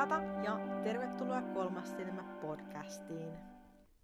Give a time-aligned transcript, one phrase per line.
[0.00, 3.32] Kata ja tervetuloa Kolmas Silmä podcastiin.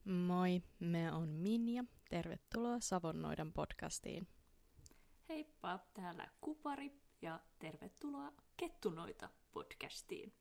[0.05, 1.85] Moi, me on Minja.
[2.11, 4.29] Tervetuloa Savonnoidan podcastiin.
[5.29, 6.93] Heippa, täällä Kupari
[7.23, 10.33] ja tervetuloa Kettunoita podcastiin.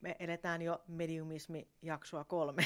[0.00, 2.62] Me eletään jo mediumismi-jaksoa kolme.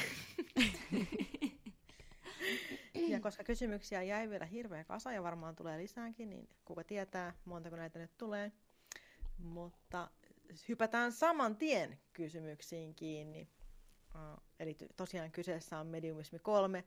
[3.11, 7.75] ja koska kysymyksiä jäi vielä hirveä kasa ja varmaan tulee lisäänkin, niin kuka tietää, montako
[7.75, 8.51] näitä nyt tulee.
[9.37, 10.09] Mutta
[10.69, 13.49] hypätään saman tien kysymyksiin kiinni.
[14.59, 16.83] Eli tosiaan kyseessä on Mediumismi 3.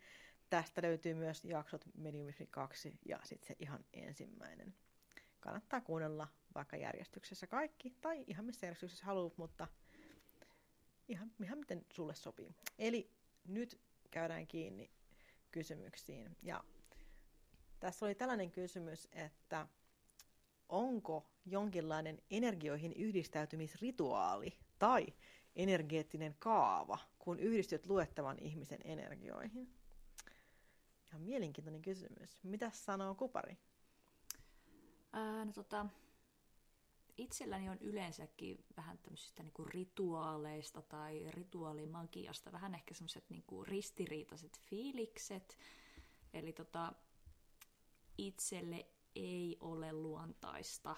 [0.51, 4.75] Tästä löytyy myös jaksot Mediumismi 2 ja sitten se ihan ensimmäinen.
[5.41, 9.69] Kannattaa kuunnella vaikka järjestyksessä kaikki tai ihan missä järjestyksessä haluat, mutta
[11.09, 12.55] ihan, ihan miten sulle sopii.
[12.79, 13.11] Eli
[13.49, 13.81] nyt
[14.11, 14.91] käydään kiinni
[15.51, 16.37] kysymyksiin.
[16.43, 16.65] Ja
[17.81, 19.67] tässä oli tällainen kysymys, että
[20.69, 25.07] onko jonkinlainen energioihin yhdistäytymisrituaali tai
[25.57, 29.75] energeettinen kaava, kun yhdistyt luettavan ihmisen energioihin?
[31.09, 32.45] Ihan mielenkiintoinen kysymys.
[32.45, 33.59] Mitä sanoo Kupari?
[35.13, 35.87] Ää, no tota,
[37.19, 45.59] itselläni on yleensäkin vähän tämmöisistä niinku rituaaleista tai rituaalimagiasta vähän ehkä semmoiset niinku ristiriitaiset fiilikset.
[46.33, 46.93] Eli tota,
[48.19, 48.87] itselle
[49.19, 50.97] ei ole luontaista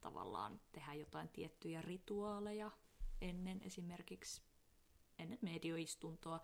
[0.00, 2.70] tavallaan tehdä jotain tiettyjä rituaaleja
[3.20, 4.42] ennen esimerkiksi
[5.18, 6.40] ennen medioistuntoa.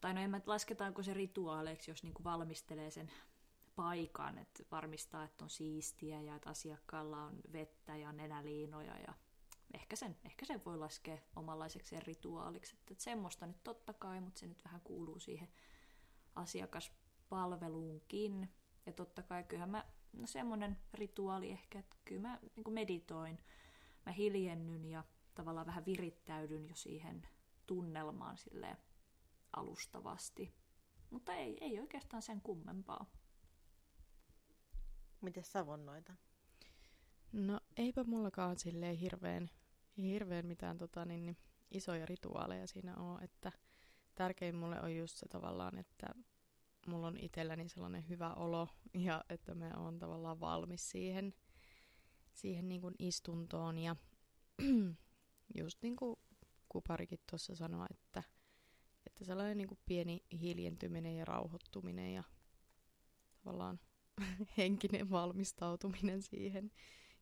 [0.00, 3.12] Tai no en mä lasketaanko se rituaaleiksi, jos niinku valmistelee sen
[3.76, 9.14] paikan, että varmistaa, että on siistiä ja että asiakkaalla on vettä ja nenäliinoja ja
[9.74, 12.76] ehkä sen, ehkä sen voi laskea omanlaisekseen rituaaliksi.
[12.76, 15.48] Että, että semmoista nyt totta kai, mutta se nyt vähän kuuluu siihen
[16.34, 18.48] asiakaspalveluunkin.
[18.86, 23.38] Ja totta kai kyllähän mä, no semmoinen rituaali ehkä, että kyllä mä niin meditoin,
[24.06, 25.04] mä hiljennyn ja
[25.34, 27.28] tavallaan vähän virittäydyn jo siihen
[27.66, 28.76] tunnelmaan sille
[29.56, 30.54] alustavasti.
[31.10, 33.06] Mutta ei, ei oikeastaan sen kummempaa.
[35.20, 36.14] Miten savonnoita?
[37.32, 39.50] No eipä mullakaan silleen hirveän,
[39.96, 41.36] hirveän mitään tota, niin, niin,
[41.70, 43.52] isoja rituaaleja siinä ole, että
[44.14, 46.06] tärkein mulle on just se tavallaan, että
[46.86, 51.34] mulla on itselläni sellainen hyvä olo ja että mä oon tavallaan valmis siihen,
[52.32, 53.96] siihen niin kuin istuntoon ja
[55.58, 56.16] just niin kuin
[56.68, 58.22] Kuparikin tuossa sanoi, että,
[59.06, 62.24] että sellainen niin kuin pieni hiljentyminen ja rauhoittuminen ja
[63.32, 63.80] tavallaan
[64.58, 66.72] henkinen valmistautuminen siihen,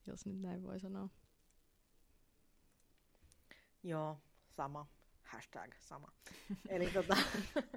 [0.06, 1.08] jos nyt näin voi sanoa.
[3.82, 4.86] Joo, sama.
[5.22, 6.12] Hashtag sama.
[6.68, 7.16] Eli tota,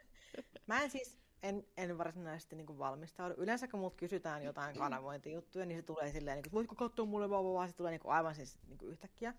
[0.68, 3.34] mä en siis, en, en varsinaisesti niin valmistaudu.
[3.38, 7.30] Yleensä kun multa kysytään jotain kanavointijuttuja, niin se tulee silleen, niin kuin, voitko katsoa mulle
[7.30, 9.34] vaan, vaan se tulee niin kuin aivan siis niin kuin yhtäkkiä.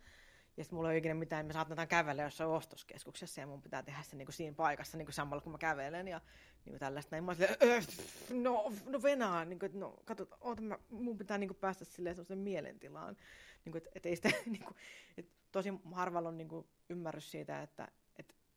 [0.57, 3.83] Ja sitten mulla ei ole ikinä mitään, me saatetaan kävellä jossain ostoskeskuksessa ja mun pitää
[3.83, 6.21] tehdä se niin kuin siinä paikassa niin kuin samalla kun mä kävelen ja
[6.65, 7.09] niin kuin tällaista.
[7.11, 7.85] Näin mä silleen,
[8.31, 12.17] no, no venaa, niin kuin, no kato, oota, mä, mun pitää niin kuin päästä silleen
[12.17, 13.17] sellaisen mielentilaan.
[13.65, 14.77] Niin kuin, että, et ei sitä, niin kuin,
[15.17, 17.89] että tosi harvalla on niin kuin ymmärrys siitä, että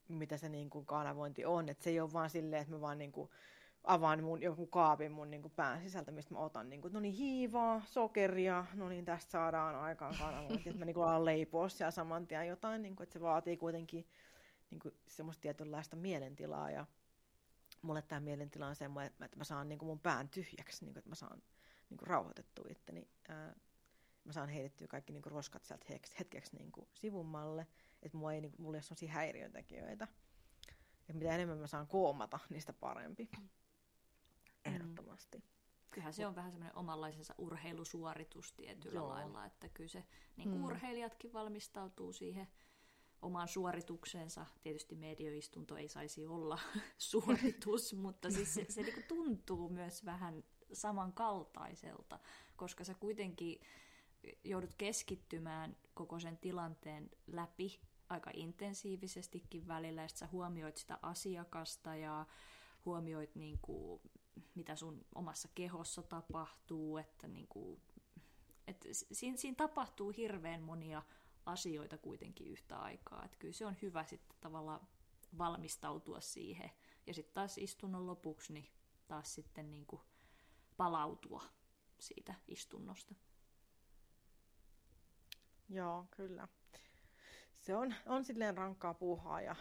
[0.07, 1.69] mitä se niin kuin kanavointi on.
[1.69, 3.29] Että se ei ole vaan silleen, että mä vaan niin kuin,
[3.83, 6.99] avaan mun, joku kaapin mun niin kuin pään sisältä, mistä mä otan niin kuin, no
[6.99, 11.69] niin hiivaa, sokeria, no niin tästä saadaan aikaan kanavointi, että mä niin kuin alan leipoa
[11.69, 14.07] siellä saman tien jotain, niin kuin, että se vaatii kuitenkin
[14.69, 16.85] niin kuin, semmoista tietynlaista mielentilaa ja
[17.81, 20.99] mulle tämä mielentila on semmoinen, että mä saan niin kuin mun pään tyhjäksi, niin kuin,
[20.99, 21.41] että mä saan
[21.89, 23.07] niin kuin rauhoitettua itteni.
[23.29, 23.55] Ää,
[24.23, 25.85] mä saan heitettyä kaikki niin kuin roskat sieltä
[26.19, 27.67] hetkeksi niin kuin sivummalle,
[28.05, 30.07] että mulla ei, niin mulla ei ole sellaisia häiriötekijöitä.
[31.07, 33.29] Ja mitä enemmän mä saan koomata, niin sitä parempi.
[33.37, 33.49] Mm.
[34.65, 35.43] ehdottomasti.
[35.91, 39.09] Kyllähän se on vähän semmoinen omanlaisensa urheilusuoritus tietyllä Joo.
[39.09, 40.03] lailla, että kyllä se,
[40.37, 40.65] niin kuin mm.
[40.65, 42.47] urheilijatkin valmistautuu siihen
[43.21, 44.45] omaan suorituksensa.
[44.61, 46.59] Tietysti medioistunto ei saisi olla
[46.97, 50.43] suoritus, mutta siis se, se niin tuntuu myös vähän
[50.73, 52.19] samankaltaiselta,
[52.55, 53.59] koska sä kuitenkin
[54.43, 57.79] joudut keskittymään koko sen tilanteen läpi
[58.09, 62.25] aika intensiivisestikin välillä, ja sä huomioit sitä asiakasta ja
[62.85, 64.01] huomioit niin kuin
[64.55, 67.81] mitä sun omassa kehossa tapahtuu, että niin kuin,
[68.67, 71.03] että siinä, siinä tapahtuu hirveän monia
[71.45, 73.25] asioita kuitenkin yhtä aikaa.
[73.25, 74.87] Että kyllä se on hyvä sitten tavallaan
[75.37, 76.71] valmistautua siihen.
[77.07, 78.71] Ja sitten taas istunnon lopuksi niin
[79.07, 80.01] taas sitten niin kuin
[80.77, 81.43] palautua
[81.99, 83.15] siitä istunnosta.
[85.69, 86.47] Joo, kyllä.
[87.65, 89.55] Se on, on silleen rankkaa puuhaa, ja,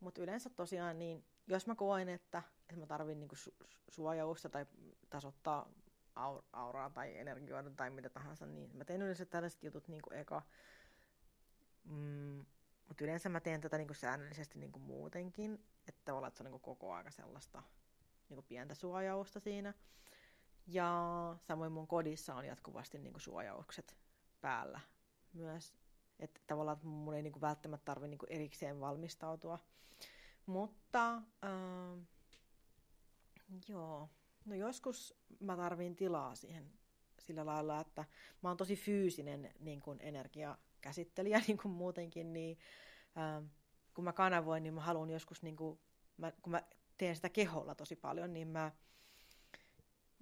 [0.00, 4.66] mutta yleensä tosiaan niin jos mä koen, että, että mä tarvin niinku su- suojausta tai
[5.10, 5.70] tasoittaa
[6.52, 10.42] auraa tai energioida tai mitä tahansa, niin mä teen yleensä tällaiset jutut niin eka.
[11.84, 12.46] Mm,
[12.88, 15.54] mutta yleensä mä teen tätä niin kuin säännöllisesti niin kuin muutenkin,
[15.88, 17.62] että että se on niin kuin koko aika sellaista
[18.28, 19.74] niin kuin pientä suojausta siinä.
[20.66, 23.96] Ja samoin mun kodissa on jatkuvasti niin kuin suojaukset
[24.40, 24.80] päällä
[25.32, 25.74] myös.
[26.20, 29.58] Että tavallaan mun ei niin kuin välttämättä tarvitse niin kuin erikseen valmistautua.
[30.46, 31.98] Mutta äh,
[33.68, 34.08] joo,
[34.44, 36.72] no joskus mä tarvin tilaa siihen
[37.18, 38.04] sillä lailla, että
[38.42, 42.58] mä oon tosi fyysinen niin kuin energiakäsittelijä niin kuin muutenkin, niin
[43.18, 43.50] äh,
[43.94, 45.78] kun mä kanavoin, niin mä haluan joskus, niin kuin,
[46.16, 46.62] mä, kun mä
[46.98, 48.72] teen sitä keholla tosi paljon, niin mä,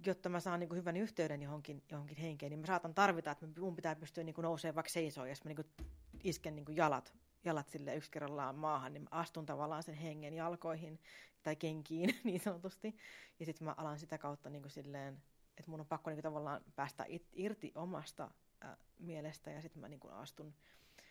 [0.06, 3.46] jotta mä saan niin kuin hyvän yhteyden johonkin, johonkin henkeen, niin mä saatan tarvita, että
[3.60, 5.88] mun pitää pystyä niin kuin nousemaan vaikka seisoon, jos mä niin kuin
[6.24, 7.14] isken niin kuin jalat,
[7.44, 11.00] jalat sille yksi kerrallaan maahan, niin mä astun tavallaan sen hengen jalkoihin
[11.42, 12.96] tai kenkiin niin sanotusti.
[13.40, 15.22] Ja sitten mä alan sitä kautta niin kuin silleen,
[15.56, 18.30] että mun on pakko niin kuin tavallaan päästä irti omasta
[18.64, 20.54] äh, mielestä ja sitten mä niin kuin astun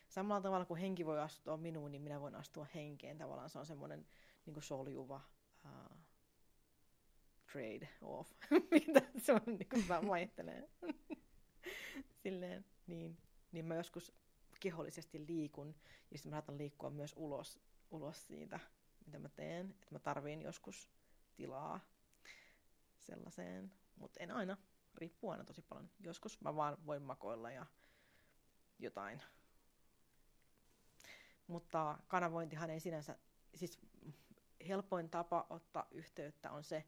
[0.10, 3.18] samalla tavalla kuin henki voi astua minuun, niin minä voin astua henkeen.
[3.18, 4.06] Tavallaan se on semmoinen
[4.46, 5.22] niin kuin soljuva
[5.66, 5.98] uh,
[7.56, 8.31] trade off,
[8.72, 10.68] mitä se on, niin kuin mä vaihtelen.
[12.24, 13.18] Silleen, niin,
[13.52, 14.12] niin mä joskus
[14.60, 15.75] kehollisesti liikun,
[16.12, 17.60] ja sitten mä saatan liikkua myös ulos,
[17.92, 18.60] ulos siitä,
[19.06, 19.69] mitä mä teen.
[19.69, 20.90] Että mä tarviin joskus
[21.36, 21.80] tilaa
[23.00, 24.57] sellaiseen, mutta en aina.
[24.96, 25.90] Riippuu aina tosi paljon.
[26.00, 27.66] Joskus mä vaan voin makoilla ja
[28.80, 29.22] jotain.
[31.48, 33.18] Mutta kanavointihan ei sinänsä,
[33.56, 33.80] siis
[34.68, 36.86] helpoin tapa ottaa yhteyttä on se,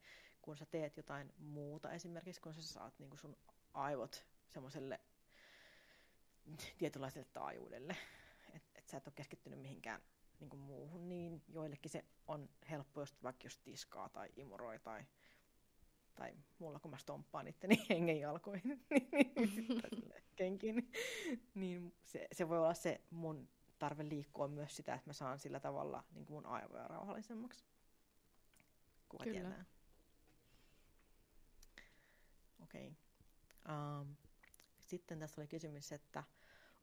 [0.48, 1.92] kun sä teet jotain muuta.
[1.92, 3.38] Esimerkiksi kun sä saat niin sun
[3.74, 5.00] aivot semmoiselle
[6.78, 7.96] tietynlaiselle taajuudelle,
[8.54, 10.02] että et sä et ole keskittynyt mihinkään
[10.40, 15.06] niin kuin muuhun, niin joillekin se on helppo, jos vaikka jos tiskaa tai imuroi tai,
[16.16, 18.86] tai mulla kun mä stomppaan itteni hengen jalkoihin
[20.36, 20.92] kenkin,
[21.56, 25.60] niin se, se voi olla se mun tarve liikkua myös sitä, että mä saan sillä
[25.60, 27.66] tavalla niin kuin mun aivoja rauhallisemmaksi.
[29.10, 29.50] Kuka Kyllä.
[29.50, 29.77] tietää?
[32.68, 32.98] Okei.
[33.66, 34.02] Okay.
[34.02, 34.16] Um,
[34.82, 36.24] sitten tässä oli kysymys, että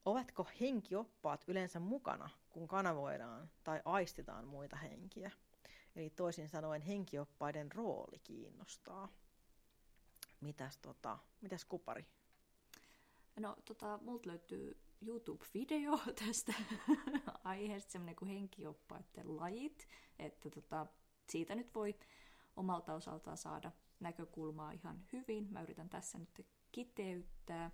[0.04, 5.30] ovatko henkioppaat yleensä mukana, kun kanavoidaan tai aistitaan muita henkiä?
[5.96, 9.08] Eli toisin sanoen henkioppaiden rooli kiinnostaa.
[10.40, 12.06] Mitäs, tota, mitäs kupari?
[13.40, 16.54] No, tota, multa löytyy YouTube-video tästä
[17.44, 19.88] aiheesta, semmoinen kuin henkioppaiden lajit,
[20.18, 20.86] että tota,
[21.28, 21.94] siitä nyt voi
[22.56, 25.52] omalta osaltaan saada näkökulmaa ihan hyvin.
[25.52, 27.70] Mä yritän tässä nyt kiteyttää.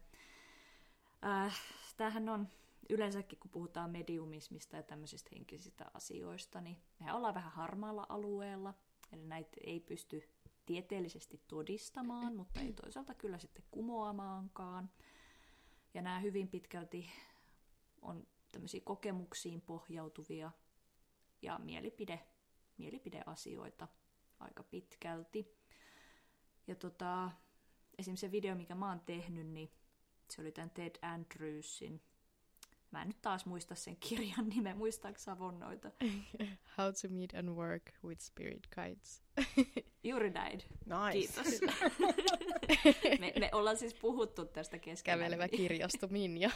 [1.24, 1.60] Äh,
[1.96, 2.48] tämähän on
[2.88, 8.74] yleensäkin, kun puhutaan mediumismista ja tämmöisistä henkisistä asioista, niin mehän ollaan vähän harmaalla alueella,
[9.12, 10.28] eli näitä ei pysty
[10.66, 14.90] tieteellisesti todistamaan, mutta ei toisaalta kyllä sitten kumoamaankaan.
[15.94, 17.10] Ja nämä hyvin pitkälti
[18.02, 20.50] on tämmöisiä kokemuksiin pohjautuvia
[21.42, 22.26] ja mielipide,
[22.78, 23.88] mielipideasioita
[24.40, 25.59] aika pitkälti.
[26.66, 27.30] Ja tota,
[27.98, 29.70] esimerkiksi se video, mikä mä oon tehnyt, niin
[30.30, 32.02] se oli tämän Ted Andrewsin.
[32.90, 35.90] Mä en nyt taas muista sen kirjan nimen, muistaako Savonnoita?
[36.78, 39.22] How to meet and work with spirit guides.
[40.04, 40.60] Juuri näin.
[40.84, 41.42] Nice.
[41.42, 41.60] Kiitos.
[43.20, 45.12] me, me ollaan siis puhuttu tästä kesken.
[45.12, 46.50] Kävelevä kirjasto Minja.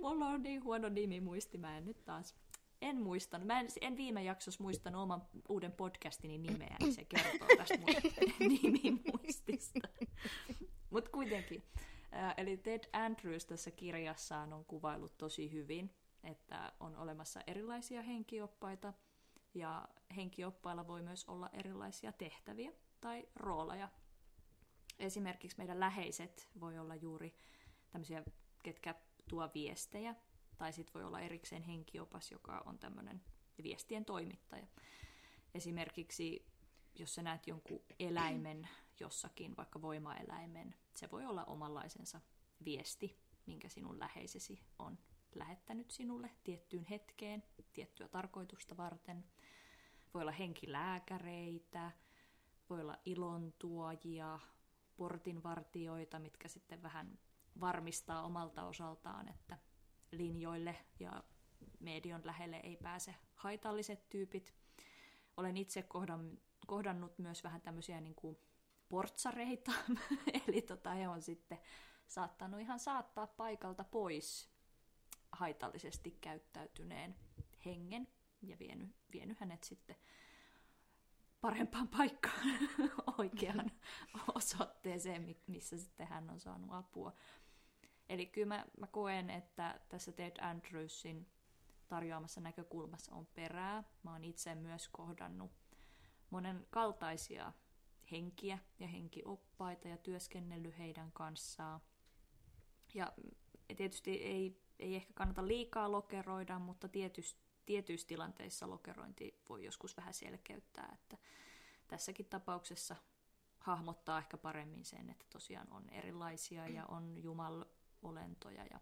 [0.00, 2.34] Mulla on niin huono nimi muisti, mä en nyt taas
[2.82, 3.46] en muistanut.
[3.46, 8.12] Mä en, en viime jaksossa muistanut oman uuden podcastini nimeä, niin se kertoo tästä mun
[8.62, 9.88] nimimuistista.
[10.90, 11.62] Mutta kuitenkin.
[12.36, 18.92] Eli Ted Andrews tässä kirjassaan on kuvailut tosi hyvin, että on olemassa erilaisia henkioppaita,
[19.54, 23.88] ja henkioppailla voi myös olla erilaisia tehtäviä tai rooleja.
[24.98, 27.34] Esimerkiksi meidän läheiset voi olla juuri
[27.90, 28.24] tämmöisiä,
[28.62, 28.94] ketkä
[29.28, 30.14] tuo viestejä,
[30.58, 33.22] tai sitten voi olla erikseen henkiopas, joka on tämmöinen
[33.62, 34.66] viestien toimittaja.
[35.54, 36.46] Esimerkiksi
[36.98, 38.68] jos sä näet jonkun eläimen
[39.00, 42.20] jossakin, vaikka voimaeläimen, se voi olla omanlaisensa
[42.64, 44.98] viesti, minkä sinun läheisesi on
[45.34, 49.24] lähettänyt sinulle tiettyyn hetkeen, tiettyä tarkoitusta varten.
[50.14, 51.92] Voi olla henkilääkäreitä,
[52.70, 54.38] voi olla ilontuojia,
[54.96, 57.18] portinvartioita, mitkä sitten vähän
[57.60, 59.58] varmistaa omalta osaltaan, että
[60.16, 61.24] linjoille ja
[61.80, 64.54] median lähelle ei pääse haitalliset tyypit.
[65.36, 65.84] Olen itse
[66.66, 68.38] kohdannut myös vähän tämmöisiä niin kuin
[68.88, 69.72] portsareita,
[70.48, 71.58] eli tota, he on sitten
[72.06, 74.50] saattanut ihan saattaa paikalta pois
[75.32, 77.16] haitallisesti käyttäytyneen
[77.64, 78.08] hengen
[78.42, 79.96] ja vienyt, vienyt hänet sitten
[81.40, 82.48] parempaan paikkaan
[83.18, 83.70] oikeaan
[84.34, 87.12] osoitteeseen, missä sitten hän on saanut apua.
[88.08, 91.26] Eli kyllä mä, mä koen, että tässä Ted Andrewsin
[91.88, 93.84] tarjoamassa näkökulmassa on perää.
[94.02, 95.50] Mä oon itse myös kohdannut
[96.30, 97.52] monen kaltaisia
[98.10, 101.80] henkiä ja henkioppaita ja työskennellyt heidän kanssaan.
[102.94, 103.12] Ja
[103.76, 110.14] tietysti ei, ei ehkä kannata liikaa lokeroida, mutta tietysti, tietyissä tilanteissa lokerointi voi joskus vähän
[110.14, 111.18] selkeyttää, että
[111.88, 112.96] tässäkin tapauksessa
[113.58, 117.22] hahmottaa ehkä paremmin sen, että tosiaan on erilaisia ja on
[118.02, 118.64] jumalolentoja.
[118.64, 118.80] Ja,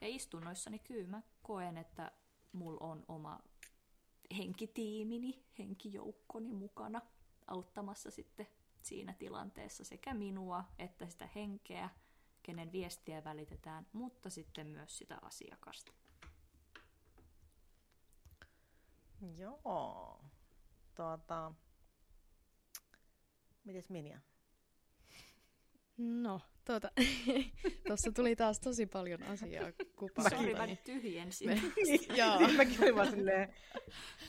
[0.00, 2.12] ja istunnoissani kyllä mä koen, että
[2.52, 3.40] mulla on oma
[4.36, 7.00] henkitiimini, henkijoukkoni mukana
[7.46, 8.46] auttamassa sitten
[8.82, 11.90] siinä tilanteessa sekä minua että sitä henkeä,
[12.42, 15.92] kenen viestiä välitetään, mutta sitten myös sitä asiakasta.
[19.36, 20.24] Joo.
[20.94, 21.52] Tuota,
[23.64, 24.20] mites Minja?
[25.96, 26.90] No, tuota,
[27.86, 30.30] tuossa tuli taas tosi paljon asiaa kupaa.
[30.30, 31.62] Sori, mä tyhjensin.
[32.16, 32.48] Joo.
[32.56, 33.54] Mäkin olin vaan silleen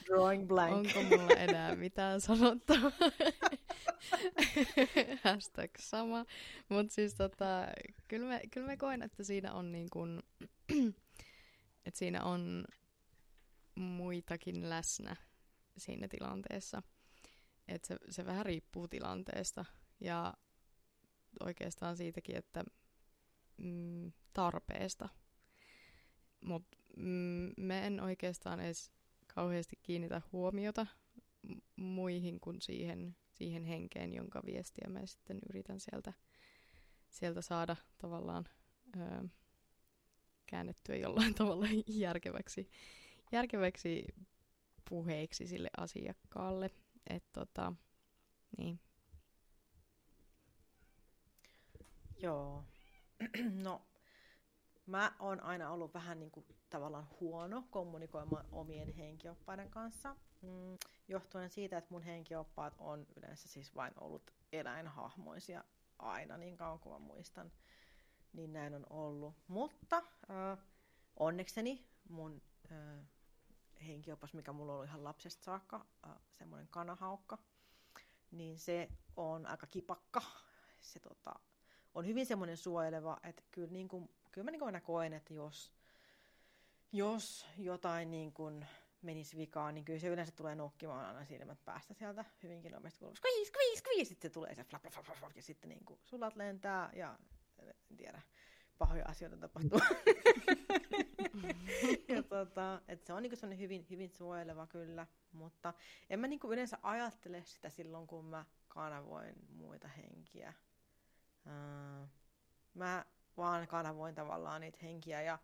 [0.05, 0.73] drawing blank.
[0.73, 2.91] Onko mulla enää mitään sanottavaa?
[5.23, 6.25] Hashtag sama.
[6.69, 7.67] Mutta siis tota,
[8.07, 10.23] kyllä mä, kyllä mä koen, että siinä on niin kun,
[11.85, 12.65] että siinä on
[13.75, 15.15] muitakin läsnä
[15.77, 16.81] siinä tilanteessa.
[17.67, 19.65] Että se, se vähän riippuu tilanteesta.
[19.99, 20.33] Ja
[21.39, 22.63] oikeastaan siitäkin, että
[23.57, 25.09] mm, tarpeesta.
[26.45, 28.91] Mutta mm, mä en oikeastaan edes
[29.35, 30.87] kauheasti kiinnitä huomiota
[31.75, 36.13] muihin kuin siihen, siihen henkeen, jonka viestiä mä sitten yritän sieltä,
[37.09, 38.45] sieltä saada tavallaan
[38.97, 39.27] öö,
[40.45, 42.69] käännettyä jollain tavalla järkeväksi,
[43.31, 44.05] järkeväksi
[44.89, 46.69] puheeksi sille asiakkaalle.
[47.09, 47.73] Et tota,
[48.57, 48.79] niin.
[52.21, 52.63] Joo.
[53.63, 53.81] no,
[54.85, 61.49] mä oon aina ollut vähän niin kuin tavallaan huono kommunikoimaan omien henkioppaiden kanssa, mm, johtuen
[61.49, 65.63] siitä, että mun henkioppaat on yleensä siis vain ollut eläinhahmoisia
[65.99, 67.51] aina niin kauan kuin mä muistan,
[68.33, 69.35] niin näin on ollut.
[69.47, 70.65] Mutta äh,
[71.17, 73.05] onnekseni mun äh,
[73.87, 77.37] henkiopas, mikä mulla ollut ihan lapsesta saakka, äh, semmoinen kanahaukka,
[78.31, 80.21] niin se on aika kipakka.
[80.81, 81.33] Se tota,
[81.93, 85.33] on hyvin semmoinen suojeleva, että kyllä, niin kuin, kyllä mä niin kuin aina koen, että
[85.33, 85.73] jos,
[86.91, 88.65] jos jotain niin kuin
[89.01, 93.15] menisi vikaan, niin kyllä se yleensä tulee nokkimaan aina silmät päästä sieltä hyvinkin nopeasti, kun
[93.15, 95.99] skviis, skviis, skviis, sitten se tulee se flap, flap, flap, flap, ja sitten niin kuin
[96.03, 97.19] sulat lentää ja
[97.91, 98.21] en tiedä,
[98.77, 99.79] pahoja asioita tapahtuu.
[102.15, 105.73] ja tota, että se on niin kuin hyvin, hyvin suojeleva kyllä, mutta
[106.09, 110.53] en mä niin kuin yleensä ajattele sitä silloin, kun mä kanavoin muita henkiä
[112.73, 113.05] mä
[113.37, 115.39] vaan kanavoin tavallaan niitä henkiä ja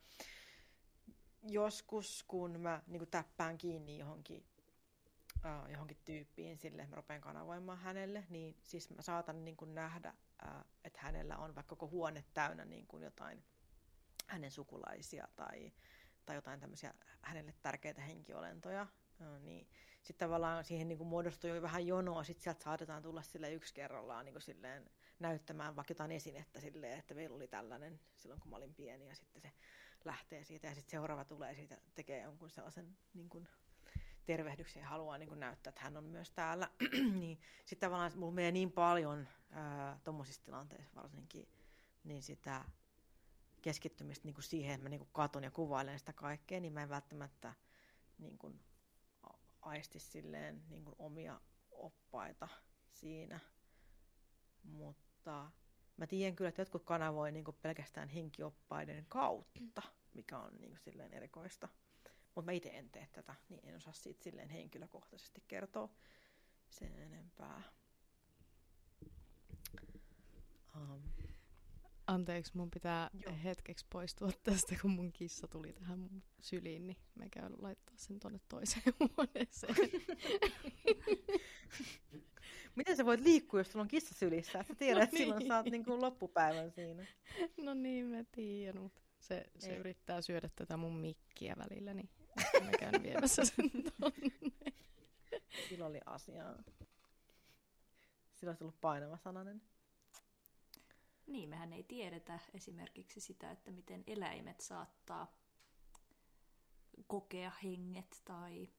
[1.43, 4.45] joskus kun mä niin täppään kiinni johonkin,
[5.69, 10.13] johonkin tyyppiin sille, että mä rupean kanavoimaan hänelle, niin siis mä saatan niin kuin nähdä,
[10.83, 13.43] että hänellä on vaikka koko huone täynnä niin kuin jotain
[14.27, 15.73] hänen sukulaisia tai,
[16.25, 18.87] tai jotain tämmöisiä hänelle tärkeitä henkiolentoja,
[19.19, 19.67] uh, niin
[20.03, 23.73] sitten tavallaan siihen niin kuin muodostuu jo vähän jonoa, sitten sieltä saatetaan tulla sille yksi
[23.73, 28.49] kerrallaan niin kuin silleen, näyttämään vaikka jotain esinettä silleen, että meillä oli tällainen silloin, kun
[28.49, 29.51] mä olin pieni, ja sitten se
[30.05, 33.47] lähtee siitä, ja sitten seuraava tulee siitä, tekee jonkun sellaisen niin kuin,
[34.25, 36.69] tervehdyksen ja haluaa niin kuin, näyttää, että hän on myös täällä.
[37.19, 39.27] niin sitten tavallaan mulla menee niin paljon
[40.03, 41.47] tuommoisissa tilanteissa varsinkin,
[42.03, 42.65] niin sitä
[43.61, 46.83] keskittymistä niin kuin siihen, että mä niin kuin katon ja kuvailen sitä kaikkea, niin mä
[46.83, 47.53] en välttämättä
[48.17, 48.59] niin kuin,
[49.61, 51.41] aisti silleen niin kuin omia
[51.71, 52.47] oppaita
[52.91, 53.39] siinä.
[54.63, 55.51] Mutta tota,
[55.97, 59.81] mä tiedän kyllä, että jotkut kanavoi niin kuin pelkästään henkioppaiden kautta,
[60.13, 61.69] mikä on niin kuin silleen erikoista.
[62.35, 65.89] Mutta mä itse en tee tätä, niin en osaa siitä silleen henkilökohtaisesti kertoa
[66.69, 67.61] sen enempää.
[70.75, 71.01] Um.
[72.07, 73.35] Anteeksi, mun pitää Joo.
[73.43, 78.19] hetkeksi poistua tästä, kun mun kissa tuli tähän mun syliin, niin mä käyn laittaa sen
[78.19, 79.75] tonne toiseen huoneeseen.
[82.75, 84.63] Miten sä voit liikkua, jos sulla on kissa sylissä?
[84.67, 85.25] Sä tiedät, no että niin.
[85.25, 87.05] silloin saat niin kuin loppupäivän siinä.
[87.57, 92.09] No niin, mä tiedän, mutta se, se yrittää syödä tätä mun mikkiä välillä, niin
[92.63, 94.51] mä käyn viemässä sen tonne.
[95.69, 96.63] Sillä oli asiaa.
[98.33, 99.61] Sillä olisi ollut painava sananen.
[101.27, 105.35] Niin, mehän ei tiedetä esimerkiksi sitä, että miten eläimet saattaa
[107.07, 108.69] kokea henget tai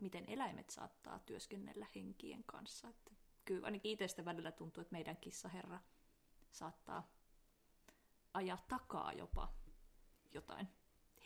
[0.00, 2.88] miten eläimet saattaa työskennellä henkien kanssa.
[2.88, 3.10] Että
[3.44, 5.80] kyllä ainakin itsestä välillä tuntuu, että meidän kissaherra
[6.52, 7.10] saattaa
[8.34, 9.54] ajaa takaa jopa
[10.32, 10.68] jotain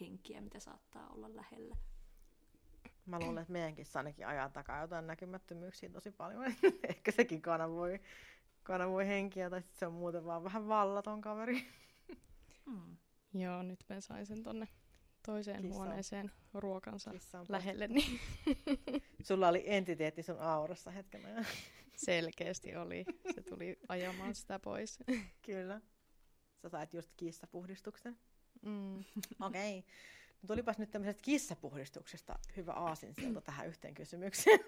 [0.00, 1.76] henkiä, mitä saattaa olla lähellä.
[3.07, 6.45] Mä luulen, että meidänkin ainakin ajaa takaa jotain näkymättömyyksiä tosi paljon.
[6.88, 8.00] Ehkä sekin kanavoi,
[8.64, 11.66] kanavoi henkiä, tai sitten se on muuten vaan vähän vallaton kaveri.
[12.66, 12.97] Hmm.
[13.35, 14.68] Joo, nyt mä sain sen tonne
[15.26, 15.75] toiseen Kissa.
[15.75, 18.21] huoneeseen ruokansa Kissa lähelle, niin
[19.28, 21.47] Sulla oli entiteetti sun aurassa hetken ajan.
[22.06, 23.04] selkeästi oli.
[23.35, 24.99] Se tuli ajamaan sitä pois.
[25.47, 25.80] Kyllä.
[26.62, 28.18] Sä sait just kissapuhdistuksen.
[28.62, 28.99] Mm.
[29.40, 29.78] Okei.
[29.78, 29.92] Okay.
[30.42, 34.61] No tulipas nyt tämmöisestä kissapuhdistuksesta hyvä aasinsilta tähän yhteen kysymykseen.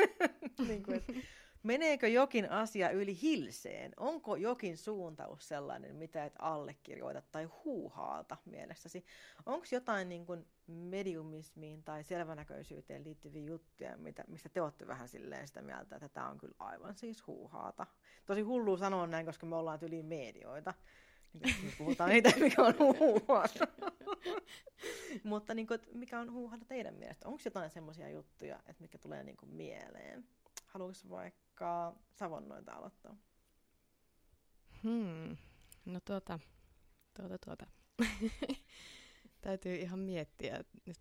[0.68, 1.12] niin kuin, että
[1.66, 3.92] meneekö jokin asia yli hilseen?
[3.96, 9.04] Onko jokin suuntaus sellainen, mitä et allekirjoita tai huuhaalta mielessäsi?
[9.46, 15.48] Onko jotain niin kuin mediumismiin tai selvänäköisyyteen liittyviä juttuja, mitä, mistä te olette vähän silleen
[15.48, 17.86] sitä mieltä, että tämä on kyllä aivan siis huuhaata?
[18.26, 20.74] Tosi hullu sanoa näin, koska me ollaan yli medioita.
[21.32, 23.68] Me puhutaan niitä, mikä on huuhaata.
[25.24, 27.28] Mutta niin kuin, mikä on huuhaata teidän mielestä?
[27.28, 30.24] Onko jotain semmoisia juttuja, että mitkä tulee niin kuin mieleen?
[30.66, 31.45] Haluaisi vaikka
[32.12, 33.16] Savonnoita aloittaa?
[34.82, 35.36] Hmm.
[35.84, 36.38] No tuota,
[37.16, 37.66] tuota, tuota.
[39.40, 40.64] Täytyy ihan miettiä.
[40.86, 40.98] Nyt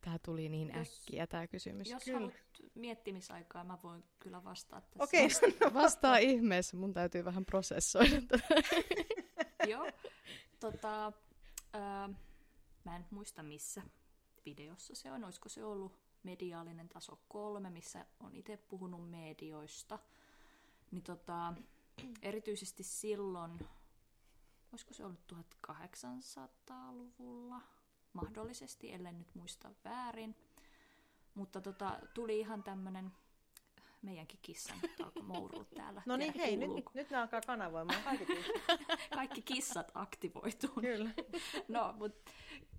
[0.00, 1.90] tää tuli niin Jos- äkkiä tämä kysymys.
[1.90, 2.18] Jos Kyllä.
[2.18, 2.34] haluat
[2.74, 5.04] miettimisaikaa, mä voin kyllä vastata tässä.
[5.04, 5.74] Okei, okay.
[5.74, 8.22] Vastaa ihmeessä, mun täytyy vähän prosessoida.
[8.28, 8.54] tätä.
[9.66, 9.90] Joo.
[10.60, 11.12] Tota,
[11.72, 12.08] ää,
[12.84, 13.82] mä en muista missä
[14.46, 15.24] videossa se on.
[15.24, 19.98] Olisiko se ollut mediaalinen taso kolme, missä on itse puhunut medioista.
[20.90, 21.54] Niin tota,
[22.22, 23.58] erityisesti silloin,
[24.72, 27.60] olisiko se ollut 1800-luvulla,
[28.12, 30.36] mahdollisesti, ellen nyt muista väärin.
[31.34, 33.12] Mutta tota, tuli ihan tämmönen,
[34.02, 36.02] meidänkin kissa nyt alkoi mourua täällä.
[36.06, 36.90] No niin, hei, nyt, kuuluuko.
[36.94, 38.62] nyt ne alkaa kanavoimaan kaikki kissat.
[39.14, 40.70] Kaikki kissat aktivoituu.
[40.80, 41.10] Kyllä.
[41.68, 42.30] No, mutta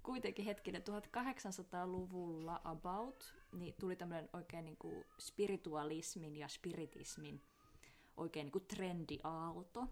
[0.03, 7.41] kuitenkin hetkinen, 1800-luvulla about, niin tuli tämmöinen oikein niin kuin spiritualismin ja spiritismin
[8.17, 9.87] oikein niin kuin trendiaalto.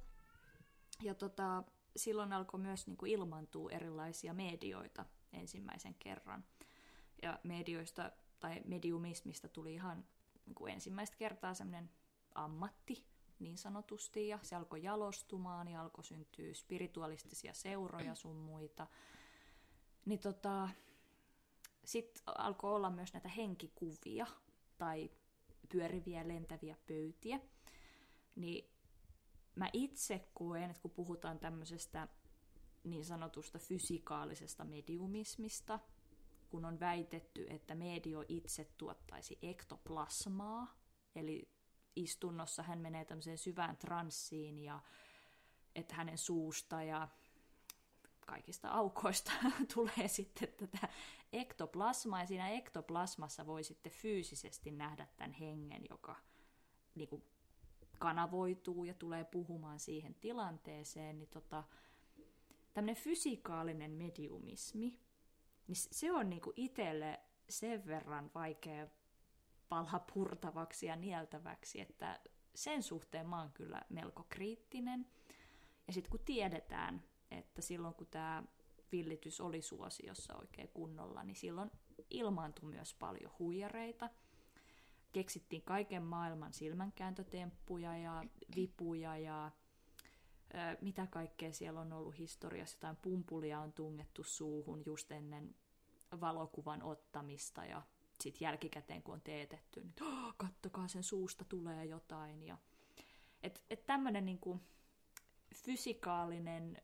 [1.01, 1.63] Ja tota,
[1.95, 6.43] silloin alkoi myös niin kuin ilmantua erilaisia medioita ensimmäisen kerran.
[7.21, 10.05] Ja medioista tai mediumismista tuli ihan
[10.45, 11.89] niin kuin ensimmäistä kertaa semmoinen
[12.36, 13.06] ammatti
[13.39, 18.88] niin sanotusti, ja se alkoi jalostumaan ja alkoi syntyä spiritualistisia seuroja sun muita.
[20.06, 20.69] Niin tota,
[21.86, 24.27] sitten alkoi olla myös näitä henkikuvia
[24.77, 25.12] tai
[25.69, 27.39] pyöriviä lentäviä pöytiä.
[28.36, 28.71] Niin
[29.56, 32.08] mä itse koen, että kun puhutaan tämmöisestä
[32.84, 35.80] niin sanotusta fysikaalisesta mediumismista,
[36.51, 40.75] kun on väitetty, että medio itse tuottaisi ektoplasmaa,
[41.15, 41.49] eli
[41.95, 44.79] istunnossa hän menee tämmöiseen syvään transsiin ja
[45.75, 47.07] että hänen suusta ja
[48.25, 49.31] kaikista aukoista
[49.75, 50.89] tulee sitten tätä
[51.33, 52.19] ektoplasmaa.
[52.19, 56.15] Ja siinä ektoplasmassa voi sitten fyysisesti nähdä tämän hengen, joka
[56.95, 57.23] niin kuin
[57.99, 61.63] kanavoituu ja tulee puhumaan siihen tilanteeseen, niin tota,
[62.73, 64.99] tämmöinen fysikaalinen mediumismi,
[65.71, 68.88] niin se on niin kuin itselle sen verran vaikea
[69.69, 72.19] pala purtavaksi ja nieltäväksi, että
[72.55, 75.07] sen suhteen mä oon kyllä melko kriittinen.
[75.88, 78.43] Ja sitten kun tiedetään, että silloin kun tämä
[78.91, 81.71] villitys oli suosiossa oikein kunnolla, niin silloin
[82.10, 84.10] ilmaantui myös paljon huijareita.
[85.13, 88.23] Keksittiin kaiken maailman silmänkääntötemppuja ja
[88.55, 89.51] vipuja ja
[90.81, 92.75] mitä kaikkea siellä on ollut historiassa.
[92.75, 95.55] Jotain pumpulia on tungettu suuhun just ennen
[96.21, 97.81] valokuvan ottamista ja
[98.21, 102.43] sitten jälkikäteen kun on teetetty, niin oh, kattokaa sen suusta tulee jotain.
[102.43, 102.57] Ja,
[103.43, 104.59] et, et tämmöinen niinku
[105.55, 106.81] fysikaalinen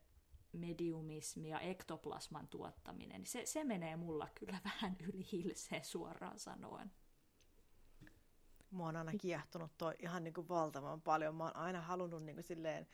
[0.53, 6.91] mediumismi ja ektoplasman tuottaminen, niin se, se menee mulla kyllä vähän yli hilseen suoraan sanoen.
[8.71, 11.36] Mua on aina kiehtonut toi ihan niin kuin valtavan paljon.
[11.36, 12.88] Mä oon aina halunnut niin kuin silleen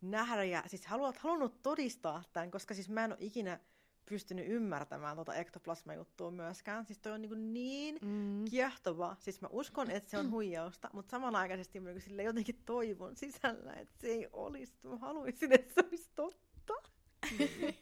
[0.00, 3.60] nähdä ja siis haluat, halunnut todistaa tämän, koska siis mä en ole ikinä
[4.08, 6.86] pystynyt ymmärtämään tuota ektoplasma-juttua myöskään.
[6.86, 8.44] Siis toi on niin, niin Mm.
[8.50, 9.16] kiehtova.
[9.18, 13.16] Siis mä uskon, että se on huijausta, mutta samanaikaisesti mä niin kuin sille jotenkin toivon
[13.16, 14.74] sisällä, että se ei olisi.
[14.82, 16.74] Mä haluaisin, että se olisi totta.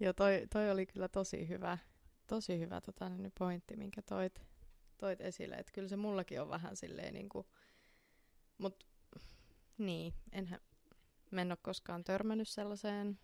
[0.00, 1.78] Joo, toi, toi oli kyllä tosi hyvä,
[2.26, 4.42] tosi hyvä tota, niin pointti, minkä toit,
[4.98, 5.54] toit esille.
[5.56, 7.46] Että kyllä se mullakin on vähän silleen niin kuin,
[8.58, 8.86] mut
[9.78, 10.60] niin, enhän,
[11.30, 13.18] mä en ole koskaan törmännyt sellaiseen.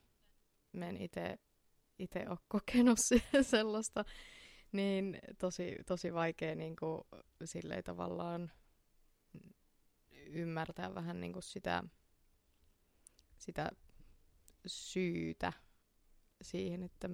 [0.73, 1.39] Mä en ite,
[1.99, 4.05] ite ole kokenut se- sellaista.
[4.73, 7.03] Niin tosi, tosi vaikea niin kuin,
[7.45, 8.53] silleen tavallaan
[10.27, 11.85] ymmärtää vähän niin kuin sitä,
[13.39, 13.71] sitä
[14.67, 15.53] syytä
[16.43, 17.09] siihen, että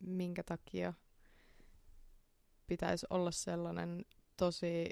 [0.00, 0.94] minkä takia
[2.66, 4.04] pitäisi olla sellainen
[4.36, 4.88] tosi,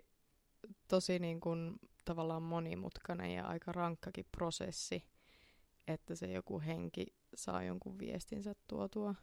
[0.88, 5.04] tosi niin kuin tavallaan monimutkainen ja aika rankkakin prosessi,
[5.88, 9.14] että se joku henki saa jonkun viestinsä tuotua.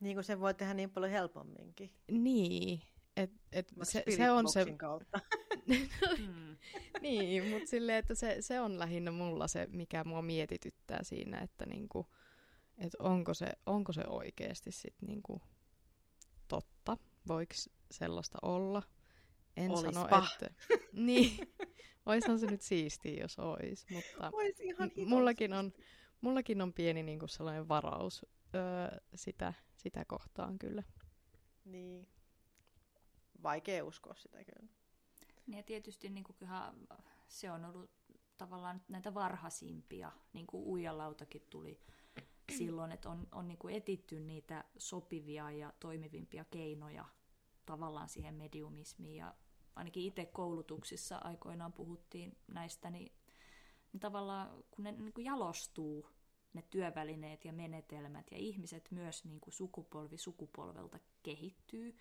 [0.00, 1.90] Niin kuin se voi tehdä niin paljon helpomminkin.
[2.10, 2.82] Niin,
[3.16, 4.74] et, et se, se on se...
[4.76, 5.20] Kautta.
[6.18, 6.56] mm.
[7.00, 11.66] niin, mutta silleen, että se, se on lähinnä mulla se, mikä mua mietityttää siinä, että
[11.66, 12.06] niinku,
[12.78, 15.42] et onko, se, onko se oikeasti sit niinku
[16.48, 16.96] totta.
[17.28, 17.54] Voiko
[17.90, 18.82] sellaista olla?
[19.56, 19.92] En Olispa.
[19.92, 20.50] sano, että...
[20.92, 21.38] niin,
[22.06, 25.72] oishan se nyt siistiä, jos ois, mutta Ois ihan mullakin, on,
[26.20, 30.82] mullakin on pieni niinku sellainen varaus öö, sitä, sitä kohtaan kyllä.
[31.64, 32.08] Niin.
[33.42, 34.72] Vaikea uskoa sitä kyllä.
[35.46, 36.36] Niin ja tietysti niin kuin,
[37.28, 37.90] se on ollut
[38.38, 41.80] tavallaan näitä varhaisimpia, niin kuin Uijalautakin tuli
[42.58, 47.04] silloin, että on, on niin kuin etitty niitä sopivia ja toimivimpia keinoja
[47.70, 49.16] tavallaan siihen mediumismiin.
[49.16, 49.34] Ja
[49.76, 53.12] ainakin itse koulutuksissa aikoinaan puhuttiin näistä, niin,
[53.92, 56.08] niin tavallaan kun ne niin kuin jalostuu,
[56.52, 61.96] ne työvälineet ja menetelmät, ja ihmiset myös niin kuin sukupolvi sukupolvelta kehittyy,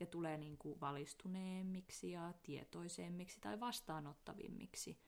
[0.00, 4.98] ja tulee niin kuin valistuneemmiksi ja tietoisemmiksi tai vastaanottavimmiksi,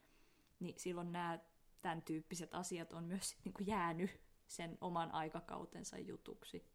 [0.60, 1.38] niin silloin nämä
[1.82, 6.66] tämän tyyppiset asiat on myös niin kuin jäänyt sen oman aikakautensa jutuksi.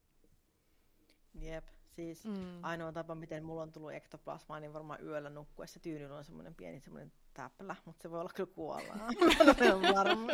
[1.34, 2.64] Jep, siis mm.
[2.64, 6.80] ainoa tapa, miten mulla on tullut ektoplasmaa, niin varmaan yöllä nukkuessa tyynyllä on semmoinen pieni
[6.80, 9.00] semmoinen täplä, mutta se voi olla kyllä kuollaan.
[9.96, 10.32] varma.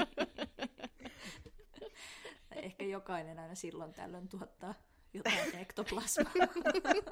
[2.52, 4.74] Ehkä jokainen aina silloin tällöin tuottaa
[5.14, 6.34] jotain ektoplasmaa.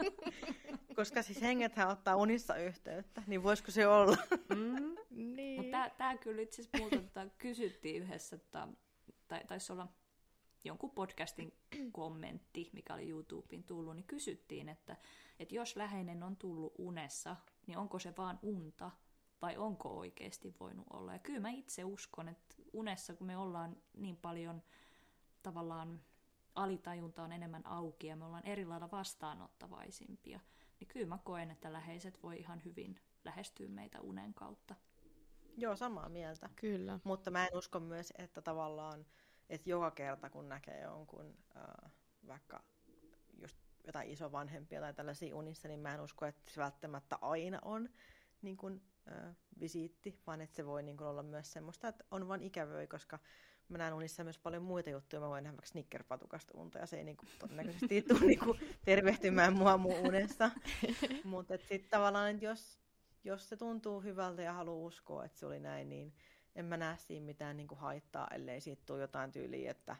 [0.95, 4.17] Koska siis hengethän ottaa unissa yhteyttä, niin voisiko se olla?
[4.55, 5.71] mm, niin.
[5.97, 8.67] Tämä kyllä itse asiassa tota, kysyttiin yhdessä, että,
[9.27, 9.87] tai taisi olla
[10.63, 11.53] jonkun podcastin
[11.91, 14.97] kommentti, mikä oli YouTubeen tullut, niin kysyttiin, että,
[15.39, 17.35] että jos läheinen on tullut unessa,
[17.67, 18.91] niin onko se vaan unta
[19.41, 21.13] vai onko oikeasti voinut olla.
[21.13, 24.63] Ja kyllä mä itse uskon, että unessa kun me ollaan niin paljon
[25.43, 26.01] tavallaan
[26.55, 30.39] alitajunta on enemmän auki ja me ollaan eri lailla vastaanottavaisimpia,
[30.79, 34.75] niin kyllä mä koen, että läheiset voi ihan hyvin lähestyä meitä unen kautta.
[35.57, 36.49] Joo, samaa mieltä.
[36.55, 36.99] Kyllä.
[37.03, 39.05] Mutta mä en usko myös, että tavallaan,
[39.51, 41.91] että joka kerta kun näkee jonkun äh,
[42.27, 42.63] vaikka
[43.41, 47.89] just jotain isovanhempia tai tällaisia unissa, niin mä en usko, että se välttämättä aina on
[48.41, 52.27] niin kuin, äh, visiitti, vaan että se voi niin kuin, olla myös semmoista, että on
[52.27, 53.19] vain ikävöi, koska
[53.69, 55.19] mä näen unissa myös paljon muita juttuja.
[55.19, 59.77] Mä voin nähdä vaikka snickerpatukasta unta ja se ei niinku todennäköisesti tule niinku tervehtymään mua
[59.77, 60.51] mun unessa.
[61.23, 62.79] Mutta sitten tavallaan, että jos,
[63.23, 66.13] jos se tuntuu hyvältä ja haluaa uskoa, että se oli näin, niin
[66.55, 69.95] en mä näe siinä mitään niinku haittaa, ellei siitä tule jotain tyyliä, että,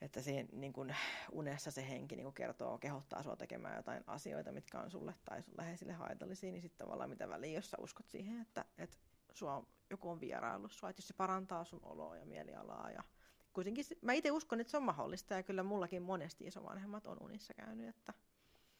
[0.00, 0.94] että siinä niin kun
[1.32, 5.54] unessa se henki niin kertoo, kehottaa sua tekemään jotain asioita, mitkä on sulle tai sun
[5.56, 8.96] läheisille haitallisia, niin sitten tavallaan mitä väliä, jos sä uskot siihen, että, että
[9.32, 13.04] sua joku on vieraillut sua, että jos se parantaa sun oloa ja mielialaa ja
[13.52, 17.54] kuitenkin mä itse uskon, että se on mahdollista ja kyllä mullakin monesti isovanhemmat on unissa
[17.54, 18.14] käynyt, että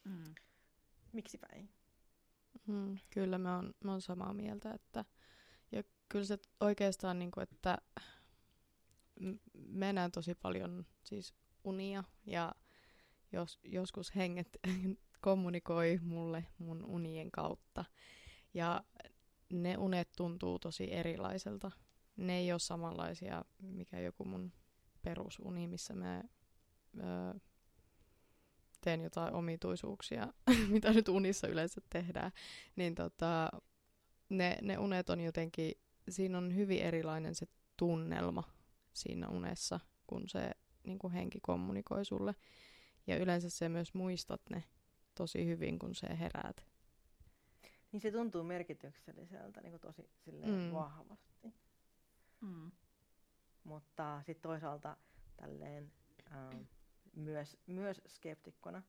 [0.04, 0.34] mm.
[1.12, 1.68] miksipä ei.
[2.66, 5.04] Mm, kyllä mä oon, mä oon samaa mieltä, että
[6.10, 7.78] kyllä se oikeastaan niin kuin, että
[9.54, 12.52] mennään tosi paljon siis unia ja
[13.32, 14.48] jos, joskus henget
[15.20, 17.84] kommunikoi mulle mun unien kautta.
[18.54, 18.84] Ja
[19.52, 21.70] ne unet tuntuu tosi erilaiselta.
[22.16, 24.52] Ne ei ole samanlaisia, mikä joku mun
[25.02, 26.22] perusuni, missä mä
[26.98, 27.34] öö,
[28.80, 30.32] teen jotain omituisuuksia,
[30.72, 32.32] mitä nyt unissa yleensä tehdään.
[32.76, 33.50] Niin tota,
[34.28, 35.72] ne, ne unet on jotenkin,
[36.08, 38.42] siinä on hyvin erilainen se tunnelma
[38.92, 40.50] siinä unessa, kun se
[40.84, 42.34] niin kuin henki kommunikoi sulle.
[43.06, 44.64] Ja yleensä se myös muistat ne
[45.14, 46.66] tosi hyvin, kun se heräät.
[47.92, 50.72] Niin se tuntuu merkitykselliseltä niin kuin tosi silleen mm.
[50.72, 51.54] vahvasti.
[52.40, 52.70] Mm.
[53.64, 54.96] Mutta sitten toisaalta
[55.36, 55.92] tälleen
[56.32, 56.60] äh,
[57.16, 58.82] myös, myös skeptikkona,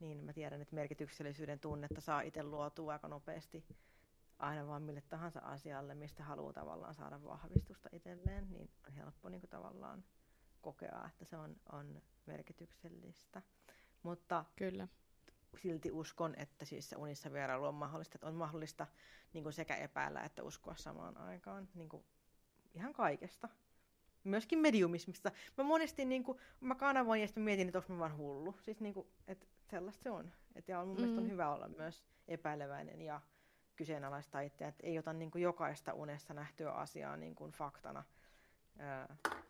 [0.00, 3.64] niin mä tiedän, että merkityksellisyyden tunnetta saa itse luotua aika nopeasti
[4.38, 9.40] aina vaan mille tahansa asialle, mistä haluaa tavallaan saada vahvistusta itselleen, niin on helppo niin
[9.40, 10.04] kuin tavallaan
[10.60, 13.42] kokea, että se on, on merkityksellistä.
[14.02, 14.88] Mutta Kyllä
[15.62, 18.86] silti uskon, että siis se unissa vierailu on mahdollista, että on mahdollista
[19.32, 22.04] niin kuin sekä epäillä että uskoa samaan aikaan niin kuin
[22.74, 23.48] ihan kaikesta.
[24.24, 25.32] Myöskin mediumismista.
[25.58, 28.54] Mä monesti niin kuin, mä kanavoin ja sitten mietin, että onko mä vaan hullu.
[28.62, 30.32] Siis niin kuin, että sellaista se on.
[30.54, 31.00] Et, ja mun mm.
[31.00, 31.30] mielestä on mm.
[31.30, 33.20] hyvä olla myös epäileväinen ja
[33.76, 38.04] kyseenalaista itseä, että ei ota niin kuin jokaista unessa nähtyä asiaa niin kuin faktana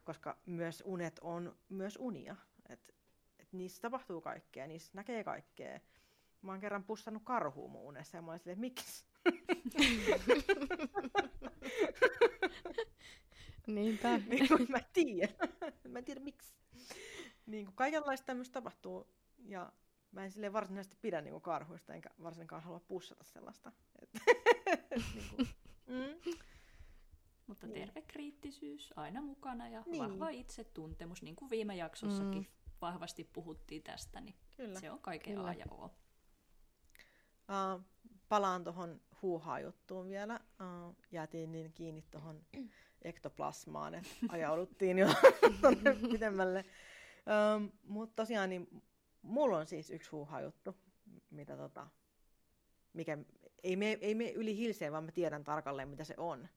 [0.04, 2.36] koska myös unet on myös unia.
[2.68, 2.94] Et,
[3.38, 5.80] et niissä tapahtuu kaikkea, niissä näkee kaikkea.
[6.42, 9.04] Mä oon kerran pussannut karhuun mun unessa ja mä olin silleen, miksi?
[13.66, 14.18] Niinpä.
[14.28, 15.36] niin kuin mä tiedän.
[15.88, 16.54] mä en tiedä miksi.
[17.46, 19.06] Niin kuin kaikenlaista tämmöistä tapahtuu.
[19.38, 19.72] Ja
[20.16, 23.72] mä en sille varsinaisesti pidä niin kuin karhuista, enkä varsinkaan halua pussata sellaista.
[24.90, 25.48] Et, niin kuin,
[25.87, 26.33] mm.
[27.46, 27.81] Mutta Niin.
[27.81, 30.02] terve kriittisyys aina mukana ja Niin.
[30.02, 32.70] vahva itsetuntemus, niin kuin viime jaksossakin mm.
[32.81, 34.81] vahvasti puhuttiin tästä, niin Kyllä.
[34.81, 35.48] se on kaiken Kyllä.
[35.48, 35.85] A ja O.
[35.85, 35.90] Uh,
[38.29, 40.40] palaan tuohon huuhaa-juttuun vielä.
[40.61, 42.46] Uh, jäätiin niin kiinni tuohon
[43.02, 45.09] ektoplasmaan, että ajauduttiin jo
[46.12, 46.64] pidemmälle.
[47.57, 48.83] Um, Mutta tosiaan, niin
[49.26, 50.76] mulla on siis yksi huuhaa-juttu,
[51.30, 51.86] mitä tota,
[52.92, 53.18] mikä
[53.62, 56.48] ei me, ei me yli hilseen, vaan mä tiedän tarkalleen, mitä se on.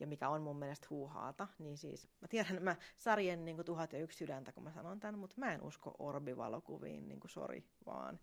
[0.00, 1.48] Ja mikä on mun mielestä huuhaata.
[1.58, 5.18] Niin siis, mä tiedän, mä sarjen niin tuhat ja yksi sydäntä, kun mä sanon tämän,
[5.18, 8.20] mutta mä en usko orbivalokuviin, niin kuin sori, vaan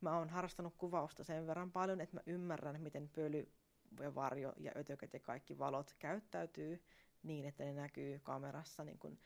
[0.00, 3.48] mä oon harrastanut kuvausta sen verran paljon, että mä ymmärrän, miten pöly
[4.00, 6.82] ja varjo ja ötökät ja kaikki valot käyttäytyy
[7.22, 9.18] niin, että ne näkyy kamerassa niin kuin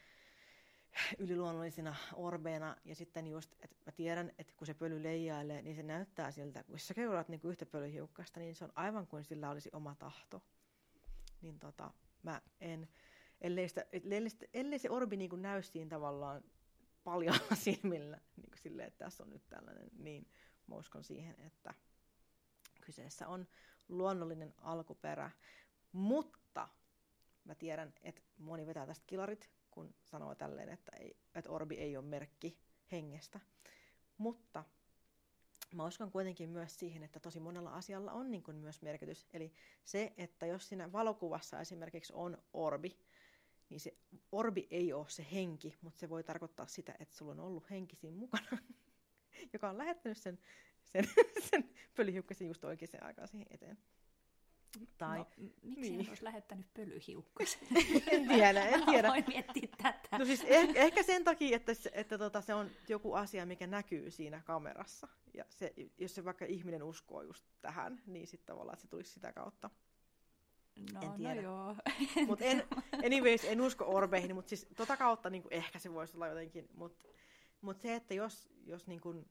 [1.19, 2.77] yliluonnollisina orbeina.
[2.85, 6.63] Ja sitten just, että mä tiedän, että kun se pöly leijailee, niin se näyttää siltä,
[6.63, 10.43] kun sä keuraat niin yhtä pölyhiukkasta, niin se on aivan kuin sillä olisi oma tahto.
[11.43, 11.91] Niin tota,
[12.23, 12.89] mä en,
[13.41, 16.43] ellei, sitä, ellei, sitä, ellei se orbi niin kuin näy siinä tavallaan
[17.05, 20.29] paljon silmillä, niin kuin silleen, että tässä on nyt tällainen, niin
[20.67, 21.75] mä uskon siihen, että
[22.81, 23.47] kyseessä on
[23.89, 25.31] luonnollinen alkuperä.
[25.93, 26.69] Mutta
[27.45, 31.97] mä tiedän, että moni vetää tästä kilarit, kun sanoo tälleen, että, ei, että orbi ei
[31.97, 32.59] ole merkki
[32.93, 33.41] hengestä.
[34.19, 34.65] Mutta
[35.75, 39.27] mä uskon kuitenkin myös siihen, että tosi monella asialla on niin kuin myös merkitys.
[39.33, 39.53] Eli
[39.85, 42.99] se, että jos siinä valokuvassa esimerkiksi on orbi,
[43.69, 43.95] niin se
[44.33, 47.97] orbi ei ole se henki, mutta se voi tarkoittaa sitä, että sulla on ollut henki
[47.97, 48.59] siinä mukana,
[49.53, 50.39] joka on lähettänyt sen,
[50.85, 51.05] sen,
[51.51, 53.79] sen pölyhiukkasen just oikeaan aikaan siihen eteen.
[54.99, 55.27] Tai, No,
[55.63, 56.09] miksi niin.
[56.09, 57.61] olisi lähettänyt pölyhiukkasen?
[58.13, 59.09] en tiedä, en tiedä.
[59.09, 60.19] Voi miettiä tätä.
[60.19, 63.67] No siis eh, ehkä sen takia, että, se, että tota, se on joku asia, mikä
[63.67, 65.09] näkyy siinä kamerassa.
[65.35, 69.13] Ja se, jos se vaikka ihminen uskoo just tähän, niin sitten tavallaan että se tulisi
[69.13, 69.71] sitä kautta.
[70.93, 71.35] no, en tiedä.
[71.35, 71.77] No joo.
[72.27, 72.65] Mutta en,
[73.05, 76.69] anyways, en usko orbeihin, mutta siis tota kautta niin ehkä se voisi olla jotenkin.
[76.75, 77.05] Mutta
[77.61, 79.29] mut se, että jos, jos niin kuin,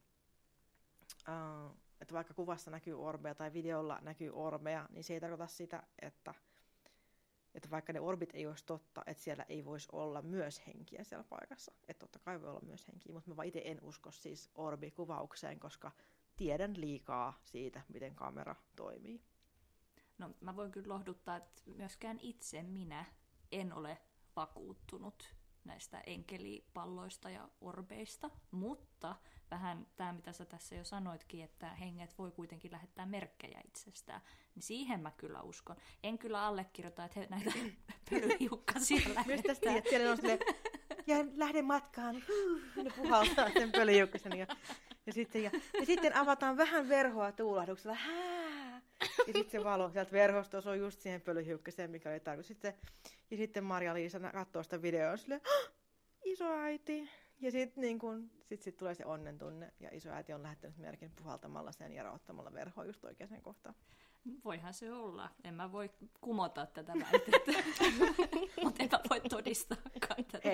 [1.28, 5.84] uh, että vaikka kuvassa näkyy orbeja tai videolla näkyy orbeja, niin se ei tarkoita sitä,
[6.02, 6.34] että,
[7.56, 11.24] että vaikka ne orbit ei olisi totta, että siellä ei voisi olla myös henkiä siellä
[11.24, 11.72] paikassa.
[11.88, 15.60] Että totta kai voi olla myös henkiä, mutta mä vaan itse en usko siis orbikuvaukseen,
[15.60, 15.92] koska
[16.36, 19.22] tiedän liikaa siitä, miten kamera toimii.
[20.18, 23.06] No mä voin kyllä lohduttaa, että myöskään itse minä
[23.52, 23.98] en ole
[24.36, 29.16] vakuuttunut näistä enkelipalloista ja orbeista, mutta
[29.52, 34.22] vähän tämä, mitä sä tässä jo sanoitkin, että henget voi kuitenkin lähettää merkkejä itsestään,
[34.56, 35.76] niin siihen mä kyllä uskon.
[36.04, 37.52] En kyllä allekirjoita, että he näitä
[38.10, 40.18] pölyhiukkasia Myös tästä on
[41.08, 42.24] ja lähden matkaan,
[42.76, 44.38] ne puhaltaa sen pölyhiukkasen.
[44.38, 44.48] Ja,
[45.06, 48.82] ja, sitten, ja, ja sitten avataan vähän verhoa tuulahduksella, hää.
[49.28, 52.48] Ja sitten se valo sieltä verhosta osuu just siihen pölyhiukkaseen, mikä oli tarkoitus.
[52.48, 52.74] Sitten,
[53.32, 55.72] ja sitten Marja-Liisa katsoo sitä videoa, silleen, "Hah,
[56.26, 57.10] isoäiti.
[57.42, 61.12] Ja sitten niin kun, sit, sit tulee se onnen tunne, ja isoäiti on lähettänyt merkin
[61.12, 63.76] puhaltamalla sen ja raottamalla verhoa just oikeaan kohtaan.
[64.46, 65.30] Voihan se olla.
[65.44, 65.90] En mä voi
[66.22, 67.52] kumota tätä väitettä,
[68.64, 70.50] mutta en mä voi todistaakaan tätä.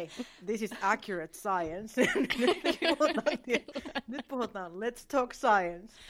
[0.45, 2.01] This is accurate science.
[2.39, 3.37] nyt, puhutaan,
[4.07, 5.95] nyt puhutaan let's talk science.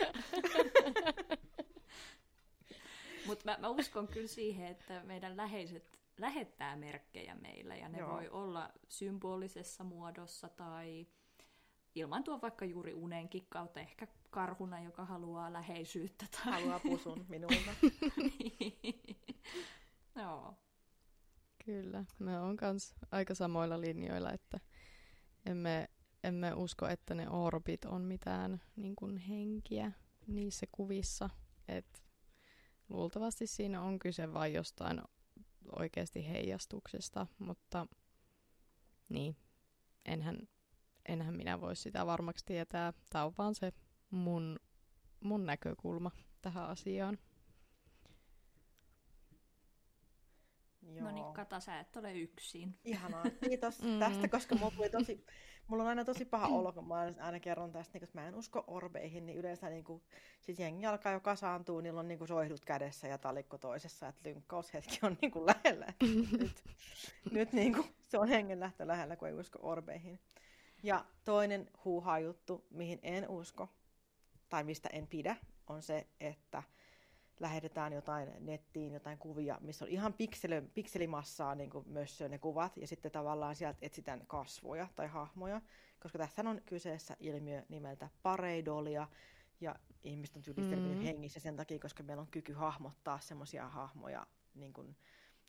[3.25, 8.13] Mutta mä, mä uskon kyllä siihen, että meidän läheiset lähettää merkkejä meille ja ne Joo.
[8.13, 11.07] Voi olla symbolisessa muodossa tai
[11.95, 16.25] ilmaantua vaikka juuri unenkin kautta, ehkä karhuna, joka haluaa läheisyyttä.
[16.31, 16.53] Tai...
[16.53, 17.71] Haluaa pusun minulta.
[20.15, 20.53] Joo.
[21.65, 24.59] Kyllä, me on kans aika samoilla linjoilla, että
[25.45, 25.89] emme,
[26.23, 29.91] emme usko, että ne orbit on mitään niin kuin henkiä
[30.27, 31.29] niissä kuvissa.
[31.67, 32.03] Et
[32.89, 35.01] luultavasti siinä on kyse vain jostain
[35.79, 37.87] oikeasti heijastuksesta, mutta
[39.09, 39.35] niin,
[40.05, 40.37] enhän,
[41.05, 42.93] enhän minä voi sitä varmaksi tietää.
[43.09, 43.71] Tämä on vaan se
[44.09, 44.59] mun,
[45.19, 47.17] mun näkökulma tähän asiaan.
[50.85, 52.79] No niin, Kata, sä et ole yksin.
[52.83, 53.99] Ihanaa, kiitos mm.
[53.99, 55.25] tästä, koska mulla, tuli tosi,
[55.67, 58.35] mulla on aina tosi paha olo, kun mä aina kerron tästä, niin koska mä en
[58.35, 60.03] usko orbeihin, niin yleensä niin kuin,
[60.41, 64.29] sit jengi alkaa jo kasaantua, niillä on niin kuin soihdut kädessä ja talikko toisessa, että
[64.29, 65.93] lynkkaushetki on niin kuin lähellä.
[66.39, 66.63] nyt
[67.31, 70.19] nyt niin kuin, se on hengenlähtö lähellä, kun ei usko orbeihin.
[70.83, 73.69] Ja toinen huuhaa juttu, mihin en usko,
[74.49, 75.35] tai mistä en pidä,
[75.67, 76.63] on se, että
[77.39, 82.77] lähetetään jotain nettiin, jotain kuvia, missä on ihan pikseli, pikselimassaa niin kuin myös ne kuvat,
[82.77, 85.61] ja sitten tavallaan sieltä etsitään kasvoja tai hahmoja,
[85.99, 89.07] koska tässä on kyseessä ilmiö nimeltä pareidolia,
[89.61, 91.03] ja ihmiset on tyylistellyt mm-hmm.
[91.03, 94.95] hengissä sen takia, koska meillä on kyky hahmottaa semmoisia hahmoja, niin kuin,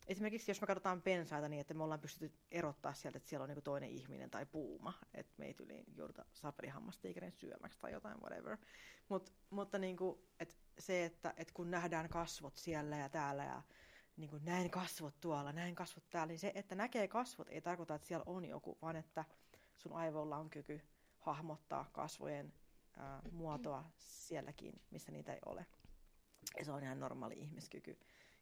[0.06, 3.48] esimerkiksi jos me katsotaan pensaita niin, että me ollaan pystytty erottaa sieltä, että siellä on
[3.50, 8.56] niin toinen ihminen tai puuma, että me ei tyyliin jouduta sapelihammastiikerin syömäksi tai jotain, whatever.
[9.08, 13.62] Mut, mutta niin kuin, että se, että, että kun nähdään kasvot siellä ja täällä ja
[14.16, 17.94] niin kuin näin kasvot tuolla, näin kasvot täällä, niin se, että näkee kasvot ei tarkoita,
[17.94, 19.24] että siellä on joku, vaan että
[19.76, 20.80] sun aivoilla on kyky
[21.18, 22.52] hahmottaa kasvojen
[22.96, 25.66] ää, muotoa sielläkin, missä niitä ei ole.
[26.58, 27.98] Ja se on ihan normaali ihmiskyky.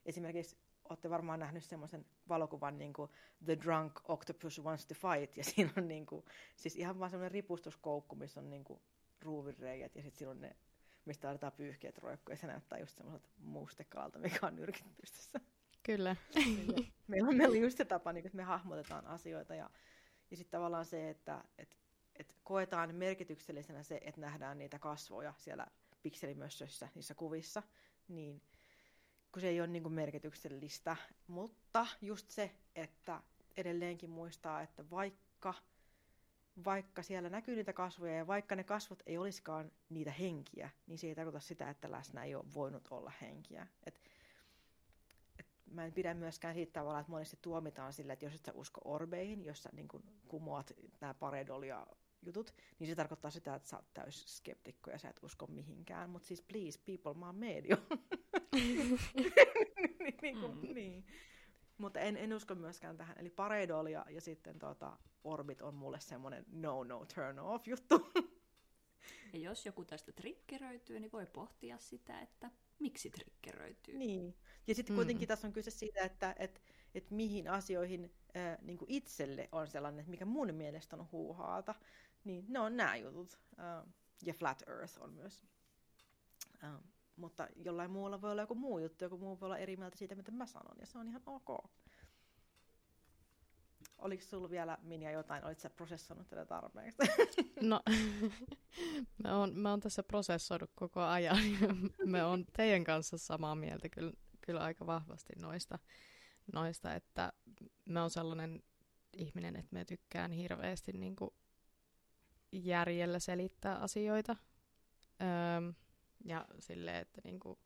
[0.06, 0.56] Esimerkiksi
[0.88, 3.10] olette varmaan nähnyt semmoisen valokuvan niin kuin
[3.44, 6.24] The Drunk Octopus Wants to Fight, ja siinä on niin kuin,
[6.56, 8.80] siis ihan vaan semmoinen ripustuskoukku, missä on niin kuin
[9.20, 10.56] ruuvinreijät, ja sitten silloin ne
[11.06, 15.40] mistä aletaan pyyhkeet roikkuu, ja se näyttää just semmoiselta mustekaalta, mikä on nyrkit pystyssä.
[15.82, 16.16] Kyllä.
[17.08, 19.70] meillä, on, meillä on just se tapa, niin että me hahmotetaan asioita, ja,
[20.30, 21.76] ja sitten tavallaan se, että et,
[22.16, 25.66] et koetaan merkityksellisenä se, että nähdään niitä kasvoja siellä
[26.02, 27.62] pikselimössöissä, niissä kuvissa,
[28.08, 28.42] niin
[29.32, 33.22] kun se ei ole niin kuin merkityksellistä, mutta just se, että
[33.56, 35.54] edelleenkin muistaa, että vaikka
[36.64, 41.06] vaikka siellä näkyy niitä kasvoja ja vaikka ne kasvot ei olisikaan niitä henkiä, niin se
[41.06, 43.66] ei tarkoita sitä, että läsnä ei ole voinut olla henkiä.
[43.86, 44.00] Et,
[45.38, 48.52] et mä en pidä myöskään siitä tavalla, että monesti tuomitaan sillä, että jos et sä
[48.52, 51.86] usko orbeihin, jos sä niin kun kumoat nämä paredolia
[52.22, 56.10] jutut, niin se tarkoittaa sitä, että sä oot täys skeptikko ja sä et usko mihinkään.
[56.10, 57.76] Mutta siis please people, mä oon medio.
[60.22, 60.74] niin, mm.
[60.74, 61.04] niin.
[61.78, 63.18] Mutta en, en usko myöskään tähän.
[63.18, 68.12] Eli Pareidol ja, ja sitten tota, Orbit on mulle semmoinen no-no turn off juttu.
[69.32, 73.98] Ja jos joku tästä triggeröityy, niin voi pohtia sitä, että miksi triggeröityy.
[73.98, 74.36] Niin.
[74.66, 75.28] Ja sitten kuitenkin mm.
[75.28, 76.62] tässä on kyse siitä, että et,
[76.94, 81.74] et mihin asioihin äh, niin itselle on sellainen, että mikä mun mielestä on huuhaata.
[82.24, 83.38] Niin ne on nämä jutut.
[83.58, 83.92] Äh,
[84.24, 85.44] ja Flat Earth on myös.
[86.64, 86.70] Äh,
[87.16, 90.14] mutta jollain muulla voi olla joku muu juttu, joku muu voi olla eri mieltä siitä,
[90.14, 91.70] mitä mä sanon, ja se on ihan ok.
[93.98, 95.44] Oliko sulla vielä, Minja, jotain?
[95.44, 96.98] Olitko sä prosessoinut tätä tarpeeksi?
[97.60, 97.80] No,
[99.24, 101.38] mä oon, mä oon tässä prosessoinut koko ajan.
[102.04, 105.78] me on teidän kanssa samaa mieltä kyllä, kyllä aika vahvasti noista,
[106.52, 107.32] noista, että
[107.88, 108.62] mä oon sellainen
[109.16, 111.30] ihminen, että mä tykkään hirveästi niin kuin
[112.52, 114.36] järjellä selittää asioita.
[115.22, 115.72] Öö,
[116.24, 117.58] ja silleen, että niinku,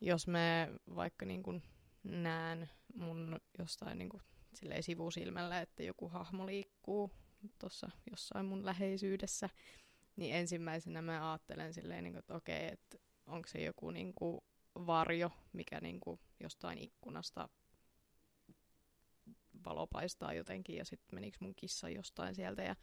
[0.00, 1.60] jos mä vaikka niinku
[2.02, 4.20] näen mun jostain niinku
[4.54, 7.10] silleen sivusilmällä, että joku hahmo liikkuu
[7.58, 9.48] tuossa jossain mun läheisyydessä,
[10.16, 14.44] niin ensimmäisenä mä ajattelen silleen, niinku, että okei, että onko se joku niinku
[14.74, 17.48] varjo, mikä niinku jostain ikkunasta
[19.64, 22.76] valo paistaa jotenkin ja sitten menikö mun kissa jostain sieltä ja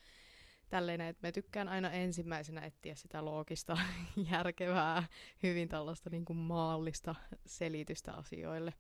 [0.70, 3.78] tälleen, että mä tykkään aina ensimmäisenä etsiä sitä loogista,
[4.32, 5.04] järkevää,
[5.44, 8.74] hyvin tällaista niin kuin maallista selitystä asioille.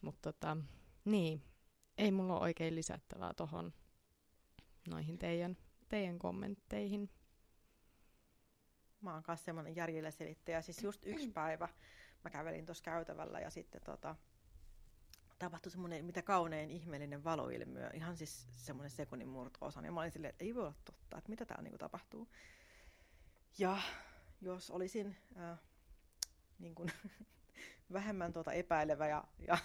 [0.00, 0.56] Mutta tota,
[1.04, 1.42] niin,
[1.98, 3.72] ei mulla ole oikein lisättävää tohon
[4.88, 5.56] noihin teidän,
[5.88, 7.10] teidän kommentteihin.
[9.00, 10.62] Mä oon kanssa semmoinen järjellä selittäjä.
[10.62, 11.68] Siis just yksi päivä
[12.24, 14.16] mä kävelin tuossa käytävällä ja sitten tota,
[15.44, 19.80] tapahtui semmoinen mitä kaunein ihmeellinen valoilmiö, ihan siis semmoinen sekunnin murto-osa.
[19.80, 22.28] Ja mä olin silleen, että ei voi olla totta, että mitä täällä niinku tapahtuu.
[23.58, 23.78] Ja
[24.40, 25.58] jos olisin äh,
[26.58, 26.92] niin kuin,
[27.92, 29.58] vähemmän tuota epäilevä ja, ja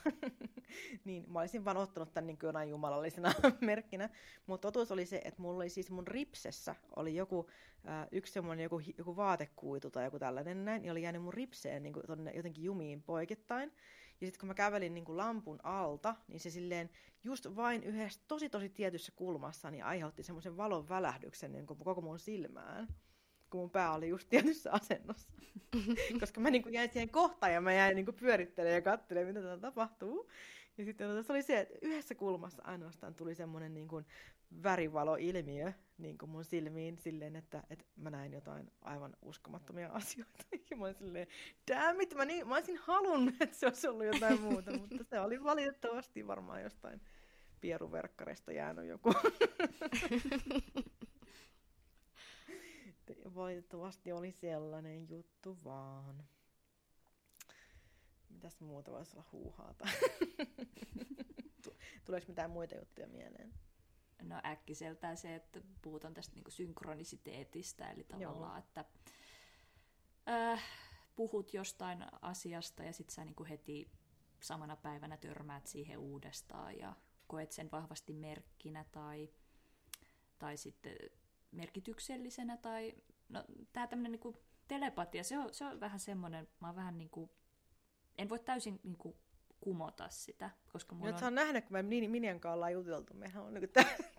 [1.06, 4.10] niin mä olisin vaan ottanut tämän niin jonain jumalallisena merkkinä.
[4.48, 7.50] Mutta totuus oli se, että mulla oli siis mun ripsessä oli joku,
[7.88, 11.84] äh, yksi semmoinen joku, joku vaatekuitu tai joku tällainen näin, niin oli jäänyt mun ripseen
[11.84, 13.71] niin kuin tonne jotenkin jumiin poikittain.
[14.22, 16.90] Ja sitten kun mä kävelin niin kuin lampun alta, niin se silleen
[17.24, 22.02] just vain yhdessä tosi tosi tietyssä kulmassa niin aiheutti semmoisen valon välähdyksen niin kuin koko
[22.02, 22.88] mun silmään
[23.50, 25.30] kun mun pää oli just tietyssä asennossa.
[26.20, 29.28] Koska mä niin kuin jäin siihen kohtaan ja mä jäin niin kuin pyörittelemään ja katselemaan,
[29.28, 30.30] mitä täällä tapahtuu.
[30.80, 34.06] Ja sitten tässä oli se, että yhdessä kulmassa ainoastaan tuli semmoinen niin kuin
[34.63, 40.44] värivaloilmiö niin kuin mun silmiin silleen, että, että mä näin jotain aivan uskomattomia asioita.
[40.69, 41.27] Ja mä olin silleen,
[41.71, 45.19] damn it, mä, niin, mä olisin halunnut, että se olisi ollut jotain muuta, mutta se
[45.19, 47.02] oli valitettavasti varmaan jostain
[47.62, 49.13] pieruverkkarista jäänyt joku.
[53.36, 56.23] valitettavasti oli sellainen juttu vaan.
[58.30, 59.88] Mitäs muuta voisi olla huuhaata?
[62.06, 63.54] Tuleeko mitään muita juttuja mieleen?
[64.21, 68.60] No äkkiseltään se, että puhutaan tästä niinku synkronisiteetistä, eli tavallaan, Joo.
[68.60, 68.86] että
[70.30, 70.63] äh,
[71.15, 73.92] puhut jostain asiasta ja sitten sä niinku heti
[74.40, 76.96] samana päivänä törmäät siihen uudestaan ja
[77.27, 79.30] koet sen vahvasti merkkinä tai,
[80.40, 80.96] tai sitten
[81.52, 82.94] merkityksellisenä tai
[83.30, 84.36] no, tämä tämmöinen niinku
[84.67, 87.30] telepatia, se on, se on vähän semmoinen, mä oon vähän niinku,
[88.20, 89.17] en voi täysin niinku
[89.62, 90.50] kumota sitä.
[90.72, 91.20] Koska mulla on...
[91.20, 93.13] saa nähdä, kun me Minian kanssa ollaan juteltu.
[93.13, 93.70] Mehän on niin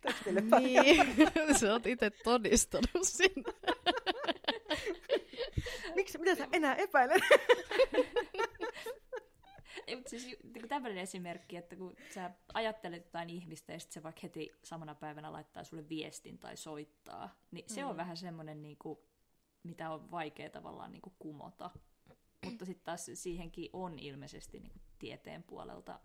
[0.03, 0.31] tästä
[0.61, 3.53] Niin, sä oot itse todistanut sinne.
[5.97, 7.23] Miksi, mitä sä enää epäilet?
[9.87, 14.03] Ei, mutta siis niin tämmöinen esimerkki, että kun sä ajattelet jotain ihmistä ja sitten se
[14.03, 17.91] vaikka heti samana päivänä laittaa sulle viestin tai soittaa, niin se mm.
[17.91, 18.99] on vähän semmoinen, niin kuin,
[19.63, 21.71] mitä on vaikea tavallaan niin kuin kumota.
[22.45, 26.01] Mutta sitten taas siihenkin on ilmeisesti niin kuin tieteen puolelta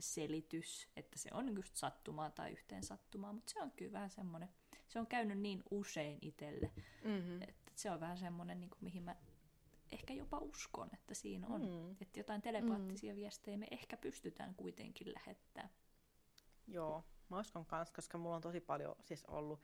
[0.00, 4.48] selitys, että se on just sattumaa tai yhteen sattumaa, mutta se on kyllä vähän semmoinen,
[4.88, 6.72] se on käynyt niin usein itselle,
[7.04, 7.42] mm-hmm.
[7.42, 9.16] että se on vähän semmoinen, niin kuin, mihin mä
[9.92, 11.96] ehkä jopa uskon, että siinä on, mm.
[12.00, 13.16] että jotain telepaattisia mm.
[13.16, 15.70] viestejä me ehkä pystytään kuitenkin lähettämään.
[16.66, 19.60] Joo, mä uskon kanssa, koska mulla on tosi paljon siis ollut,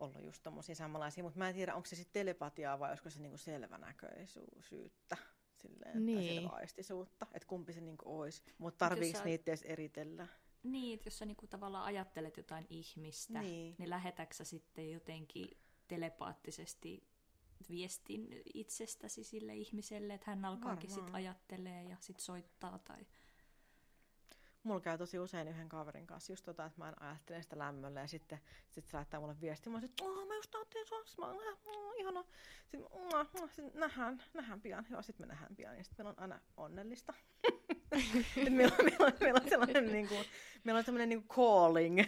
[0.00, 3.20] ollut just tommosia samanlaisia, mutta mä en tiedä, onko se sitten telepatiaa vai olisiko se
[3.20, 5.16] niinku selvänäköisyyttä
[5.62, 6.48] silleen, niin.
[6.48, 8.42] tai aistisuutta, että kumpi se niinku olisi.
[8.58, 9.24] Mutta tarviiko sä...
[9.24, 10.26] niitä edes eritellä?
[10.62, 15.48] Niin, että jos sä niinku tavallaan ajattelet jotain ihmistä, niin, niin lähetäksä sitten jotenkin
[15.88, 17.10] telepaattisesti
[17.70, 23.06] viestin itsestäsi sille ihmiselle, että hän alkaakin sitten ajattelee ja sitten soittaa tai
[24.62, 28.00] mulla käy tosi usein yhden kaverin kanssa just tota, että mä en ajattele sitä lämmöllä
[28.00, 28.38] ja sitten
[28.70, 29.70] sit se laittaa mulle viestiä.
[29.70, 32.24] Mä oon että oh, mä just ajattelin sua, mä oon oh, ihana.
[32.62, 34.86] Sitten, oh, sit nähdään, nähdään pian.
[34.90, 37.14] Joo, sitten me nähdään pian ja sitten meillä on aina onnellista.
[38.50, 40.24] meillä, on, meillä, on, meillä on sellainen niin kuin,
[40.64, 41.98] meillä on sellainen niin kuin calling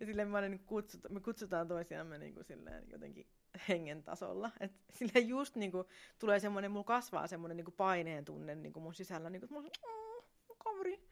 [0.00, 3.26] ja silleen me, niin kutsut, me kutsutaan toisiamme niin kuin silleen jotenkin
[3.68, 4.50] hengen tasolla.
[4.60, 5.84] Et silleen just niin kuin,
[6.18, 9.60] tulee semmoinen, mulla kasvaa semmoinen niin kuin paineen tunne niin kuin mun sisällä, niin kuin,
[9.60, 11.08] että mä oon, oh, kaveri,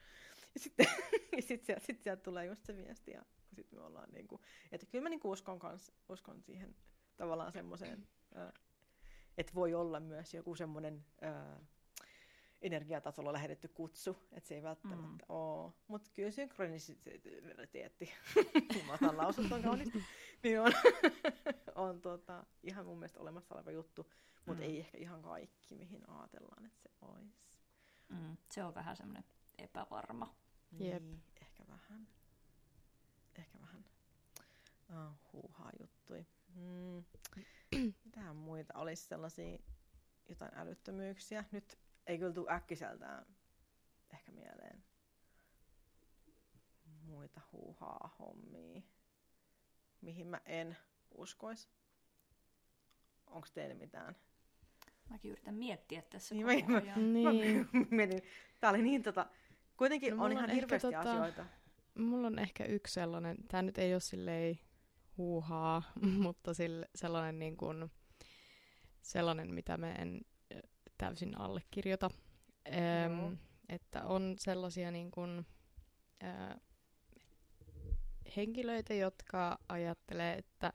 [0.57, 0.87] ja sitten
[1.37, 4.41] ja sit sieltä, sit sieltä tulee just se viesti ja sitten me ollaan niinku,
[4.73, 6.77] että kyllä mä niinku uskon, kans, uskon siihen
[7.17, 8.09] tavallaan semmoiseen,
[9.39, 11.05] että voi olla myös joku semmoinen
[12.63, 15.19] energiatasolla lähetetty kutsu, että se ei välttämättä mm.
[15.29, 15.73] ole.
[15.89, 18.13] Mutta kyllä synkronisiteetti,
[19.03, 20.05] mä lausut on kaunisti,
[20.43, 20.73] niin on,
[21.75, 24.13] on tota, ihan mun mielestä olemassa oleva juttu,
[24.47, 24.69] mutta mm.
[24.69, 27.59] ei ehkä ihan kaikki, mihin ajatellaan, että se olisi.
[28.09, 28.37] Mm.
[28.51, 29.25] Se on vähän semmoinen
[29.59, 30.35] epävarma
[30.79, 31.03] Jep.
[31.03, 32.09] Niin, ehkä vähän.
[33.39, 33.85] Ehkä vähän
[34.91, 36.27] oh, huuhaa juttui.
[36.55, 37.05] Mm.
[38.05, 39.59] Mitähän muita olisi sellaisia
[40.29, 41.45] jotain älyttömyyksiä?
[41.53, 43.27] Nyt ei kyllä tule äkkiseltään
[44.13, 44.85] ehkä mieleen
[47.07, 48.83] muita huuhaa hommia,
[50.01, 50.77] mihin mä en
[51.15, 51.69] uskois.
[53.27, 54.17] Onko teillä mitään?
[55.11, 57.01] Mäkin yritän miettiä tässä niin, koko mä, ajan.
[57.25, 57.69] Mä, niin.
[57.73, 58.23] mä, mietin,
[58.61, 59.27] tää oli niin tota,
[59.77, 61.47] Kuitenkin no, on ihan on hirveästi tota, asioita.
[61.99, 64.59] Mulla on ehkä yksi sellainen, tämä nyt ei ole silleen
[65.17, 65.83] huuhaa,
[66.25, 67.91] mutta sille, sellainen, niin kuin,
[69.03, 70.21] sellainen, mitä mä en
[70.99, 72.11] täysin allekirjoita.
[73.09, 73.27] No.
[73.27, 73.35] Ähm,
[73.69, 75.47] että on sellaisia niin kuin,
[76.25, 76.61] äh,
[78.37, 80.73] henkilöitä, jotka ajattelee, että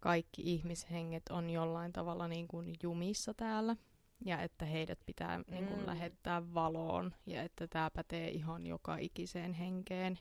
[0.00, 3.76] kaikki ihmishenget on jollain tavalla niin kuin jumissa täällä
[4.24, 5.44] ja että heidät pitää mm.
[5.50, 10.18] niin kuin, lähettää valoon ja että tämä pätee ihan joka ikiseen henkeen.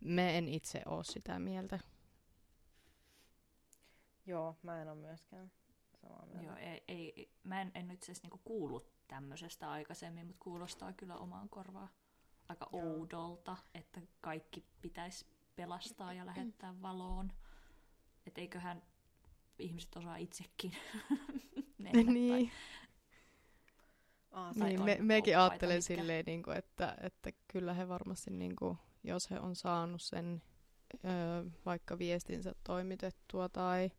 [0.00, 1.78] Me en itse ole sitä mieltä.
[4.26, 5.50] Joo, mä en ole myöskään
[6.02, 6.44] samaa mieltä.
[6.44, 11.16] Joo, ei, ei, mä en, en itse asiassa niinku kuullut tämmöisestä aikaisemmin, mutta kuulostaa kyllä
[11.16, 11.88] omaan korvaan
[12.48, 12.82] aika Joo.
[12.82, 15.26] oudolta, että kaikki pitäisi
[15.56, 17.32] pelastaa ja lähettää valoon.
[18.26, 18.82] Että eiköhän
[19.58, 20.72] ihmiset osaa itsekin
[21.78, 22.50] mennä niin.
[24.36, 28.78] Aa, niin, me, mekin ajattelen silleen, niin kuin, että, että kyllä he varmasti, niin kuin,
[29.04, 30.42] jos he on saanut sen
[30.94, 33.90] ö, vaikka viestinsä toimitettua tai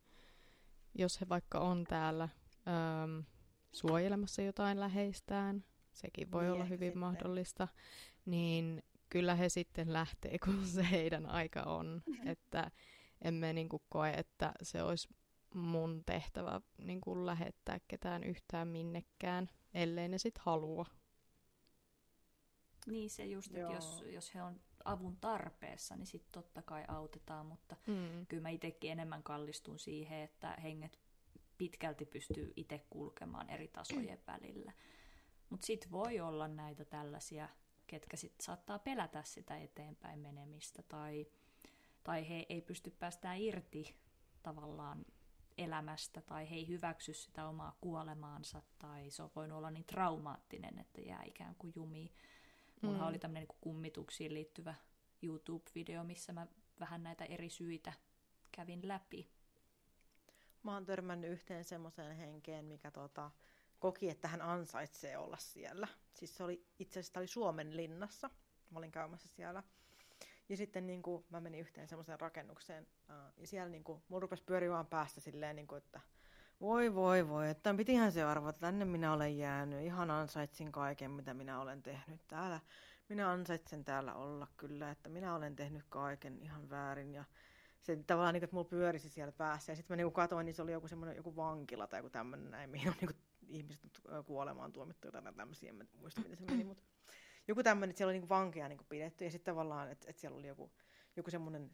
[0.96, 2.30] jos he vaikka on täällä
[2.68, 3.24] ö,
[3.72, 5.64] suojelemassa jotain läheistään,
[5.94, 7.00] sekin voi niin olla hyvin sitten.
[7.00, 7.68] mahdollista,
[8.26, 12.02] niin kyllä he sitten lähtee, kun se heidän aika on.
[12.26, 12.72] että
[13.22, 15.08] emme niin kuin koe, että se olisi
[15.58, 20.86] mun tehtävä niin kuin lähettää ketään yhtään minnekään, ellei ne sitten halua.
[22.88, 27.46] Niin se just, että jos, jos he on avun tarpeessa, niin sitten totta kai autetaan,
[27.46, 28.26] mutta mm.
[28.28, 31.00] kyllä mä itsekin enemmän kallistun siihen, että henget
[31.58, 34.72] pitkälti pystyy itse kulkemaan eri tasojen välillä.
[35.50, 37.50] Mutta sitten voi olla näitä tällaisia,
[37.88, 41.28] ketkä sitten saattaa pelätä sitä eteenpäin menemistä tai,
[42.04, 43.96] tai he ei pysty päästään irti
[44.44, 45.06] tavallaan
[45.58, 50.80] elämästä tai he ei hyväksy sitä omaa kuolemaansa tai se on voinut olla niin traumaattinen,
[50.80, 52.12] että jää ikään kuin jumiin.
[52.82, 53.08] Mulla mm.
[53.08, 54.76] oli tämmöinen niin kummituksiin liittyvä
[55.24, 56.48] YouTube-video, missä mä
[56.80, 57.94] vähän näitä eri syitä
[58.52, 59.30] kävin läpi.
[60.64, 63.32] Mä oon törmännyt yhteen semmoiseen henkeen, mikä tota,
[63.80, 65.88] koki, että hän ansaitsee olla siellä.
[66.14, 68.30] Siis se oli, itse asiassa oli Suomen linnassa.
[68.70, 69.64] Mä olin käymässä siellä.
[70.50, 72.88] Ja sitten niin kuin, mä menin yhteen semmoiseen rakennukseen.
[73.10, 76.00] Uh, ja siellä niin kuin, mulla rupesi pyörimään päästä silleen, niin kuin, että
[76.62, 79.82] voi voi voi, että pitihän se arvata, tänne minä olen jäänyt.
[79.82, 82.60] Ihan ansaitsin kaiken, mitä minä olen tehnyt täällä.
[83.10, 87.14] Minä ansaitsen täällä olla kyllä, että minä olen tehnyt kaiken ihan väärin.
[87.14, 87.24] Ja
[87.82, 89.72] se tavallaan, niin kuin, että mulla pyörisi siellä päässä.
[89.72, 92.52] Ja sitten mä niin katsoin, niin se oli joku semmoinen joku vankila tai joku tämmöinen
[92.52, 93.18] näin, mihin on niin kuin,
[93.48, 96.84] ihmiset kuolemaan tuomittu tai tämmöisiä, en muista miten se meni, mutta
[97.48, 100.38] joku tämmöinen, että siellä oli niin vankeja niin pidetty ja sitten tavallaan, että, että siellä
[100.38, 100.72] oli joku,
[101.16, 101.72] joku semmoinen,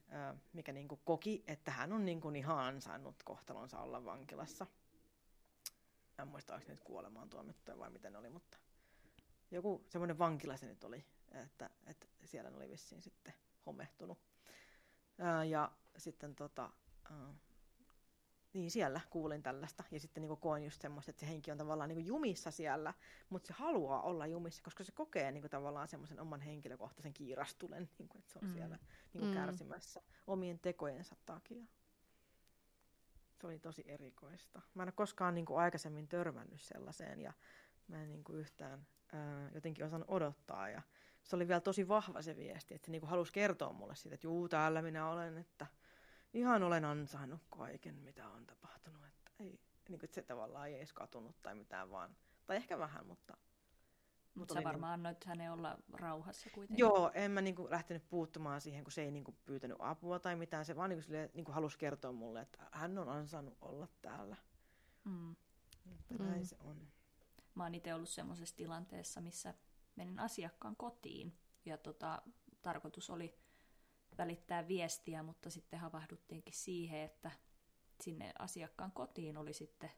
[0.53, 4.67] mikä niin koki, että hän on niin ihan ansainnut kohtalonsa olla vankilassa.
[6.19, 8.57] En muista, onko nyt kuolemaan tuomittu vai miten oli, mutta
[9.51, 13.33] joku semmoinen vankila se nyt oli, että, että siellä oli vissiin sitten
[13.65, 14.19] homehtunut.
[15.49, 16.69] Ja sitten tota,
[18.53, 21.89] niin siellä kuulin tällaista ja sitten niin koin just semmoista, että se henki on tavallaan
[21.89, 22.93] niin jumissa siellä,
[23.29, 28.09] mutta se haluaa olla jumissa, koska se kokee niin tavallaan semmoisen oman henkilökohtaisen kiirastulen, niin
[28.09, 28.53] kuin, että se on mm.
[28.53, 28.79] siellä
[29.13, 29.33] niin mm.
[29.33, 31.65] kärsimässä omien tekojensa takia.
[33.41, 34.61] Se oli tosi erikoista.
[34.73, 37.33] Mä en ole koskaan niin kuin aikaisemmin törmännyt sellaiseen ja
[37.87, 40.81] mä en niin kuin yhtään ää, jotenkin osannut odottaa ja
[41.23, 44.15] se oli vielä tosi vahva se viesti, että se niin kuin halusi kertoa mulle siitä,
[44.15, 45.67] että juu, täällä minä olen, että–
[46.33, 49.05] ihan olen ansainnut kaiken, mitä on tapahtunut.
[49.05, 49.59] Että ei,
[49.89, 52.15] niin kuin, että se tavallaan ei edes katunut tai mitään vaan.
[52.45, 53.37] Tai ehkä vähän, mutta...
[54.35, 55.07] Mutta sä niin- varmaan niin...
[55.07, 56.81] annoit hänen olla rauhassa kuitenkin.
[56.81, 60.19] Joo, en mä niin kuin, lähtenyt puuttumaan siihen, kun se ei niin kuin, pyytänyt apua
[60.19, 60.65] tai mitään.
[60.65, 63.87] Se vaan niin kuin, silleen, niin kuin, halusi kertoa mulle, että hän on ansainnut olla
[64.01, 64.35] täällä.
[65.03, 65.31] Mm.
[65.99, 66.25] Että mm.
[66.25, 66.87] näin se on.
[67.55, 69.53] Mä oon itse ollut semmoisessa tilanteessa, missä
[69.95, 71.37] menin asiakkaan kotiin.
[71.65, 72.21] Ja tota,
[72.61, 73.35] tarkoitus oli
[74.17, 77.31] välittää viestiä, mutta sitten havahduttiinkin siihen, että
[78.01, 79.91] sinne asiakkaan kotiin oli sitten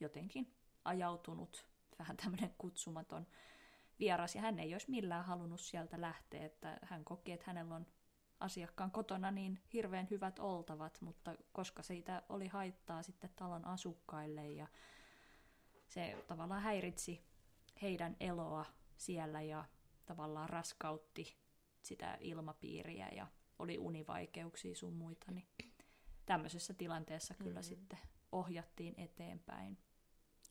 [0.00, 1.66] jotenkin ajautunut
[1.98, 3.26] vähän tämmöinen kutsumaton
[3.98, 7.86] vieras, ja hän ei olisi millään halunnut sieltä lähteä, että hän koki, että hänellä on
[8.40, 14.66] asiakkaan kotona niin hirveän hyvät oltavat, mutta koska siitä oli haittaa sitten talon asukkaille ja
[15.86, 17.24] se tavallaan häiritsi
[17.82, 18.64] heidän eloa
[18.96, 19.64] siellä ja
[20.06, 21.36] tavallaan raskautti
[21.82, 23.26] sitä ilmapiiriä ja
[23.60, 25.48] oli univaikeuksia sun muita, niin
[26.26, 27.64] tämmöisessä tilanteessa kyllä mm.
[27.64, 27.98] sitten
[28.32, 29.78] ohjattiin eteenpäin.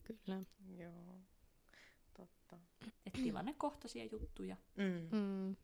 [0.04, 0.42] Kyllä.
[0.78, 1.22] Joo,
[2.14, 2.58] totta.
[3.06, 4.58] Et tilannekohtaisia juttuja.
[4.78, 5.18] Mm.
[5.18, 5.56] Mm.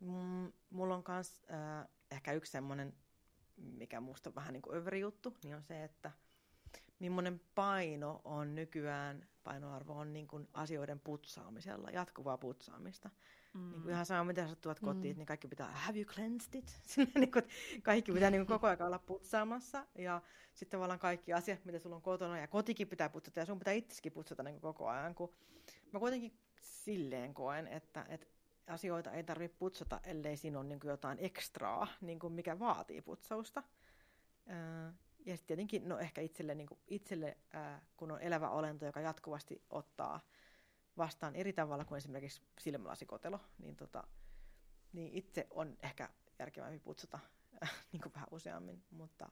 [0.00, 2.94] M- mulla on myös äh, ehkä yksi semmoinen,
[3.56, 6.10] mikä musta on vähän niin kuin överi juttu, niin on se, että
[6.98, 13.10] millainen paino on nykyään, painoarvo on niin kuin asioiden putsaamisella, jatkuvaa putsaamista.
[13.54, 13.70] Mm.
[13.70, 15.18] Niin kuin ihan sama, miten sä tuot kotiin, mm.
[15.18, 16.80] niin kaikki pitää, have you cleansed it?
[17.14, 17.44] niin kuin,
[17.82, 19.86] kaikki pitää niin kuin koko ajan olla putsaamassa.
[19.94, 20.22] Ja
[20.54, 23.74] sitten tavallaan kaikki asiat, mitä sulla on kotona, ja kotikin pitää putsata, ja sun pitää
[23.74, 25.14] itseskin putsata niin kuin koko ajan.
[25.14, 25.32] Kun
[25.92, 28.26] mä kuitenkin silleen koen, että, että
[28.66, 33.02] asioita ei tarvitse putsata, ellei siinä ole niin kuin jotain ekstraa, niin kuin mikä vaatii
[33.02, 33.62] putsausta.
[35.26, 37.36] Ja sitten tietenkin, no ehkä itselle, niin kuin itselle
[37.96, 40.20] kun on elävä olento, joka jatkuvasti ottaa
[40.96, 44.04] vastaan eri tavalla kuin esimerkiksi silmälasikotelo, niin, tota,
[44.92, 46.08] niin itse on ehkä
[46.38, 47.18] järkevämpi putsata
[47.92, 49.28] niin kuin vähän useammin, mutta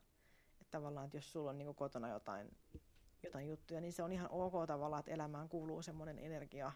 [0.61, 2.57] että tavallaan, että jos sulla on niin kuin kotona jotain,
[3.23, 6.73] jotain juttuja, niin se on ihan ok tavallaan, että elämään kuuluu semmoinen energia,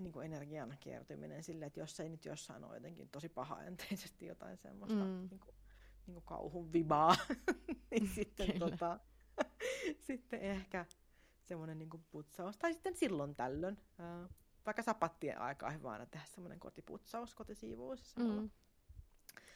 [0.00, 4.56] niin kuin energian kiertyminen sille, että jos ei nyt jossain ole jotenkin tosi pahaenteisesti jotain
[4.56, 5.28] semmoista mm.
[5.30, 5.54] niin kuin,
[6.06, 7.16] niin kuin kauhun vibaa,
[7.90, 9.00] niin sitten, tota,
[10.06, 10.86] sitten ehkä
[11.42, 12.56] semmoinen niin kuin putsaus.
[12.56, 13.78] Tai sitten silloin tällöin,
[14.66, 18.16] vaikka sapattien aikaa hyvä aina tehdä semmoinen kotiputsaus, kotisiivuus.
[18.16, 18.50] Mm.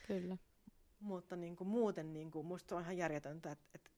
[0.07, 0.37] Kyllä.
[1.01, 3.91] Mutta niin kuin muuten niin kuin, musta on ihan järjetöntä, että, että,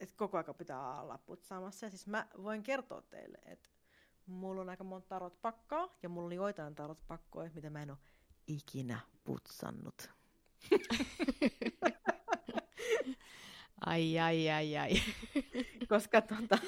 [0.00, 1.86] että koko aika pitää olla putsaamassa.
[1.86, 3.68] Ja siis mä voin kertoa teille, että
[4.26, 7.98] mulla on aika monta tarot-pakkaa, ja mulla oli joitain tarot-pakkoja, mitä mä en ole
[8.46, 10.15] ikinä putsannut.
[13.86, 14.92] Ai, ai, ai, ai.
[15.88, 16.58] koska tota,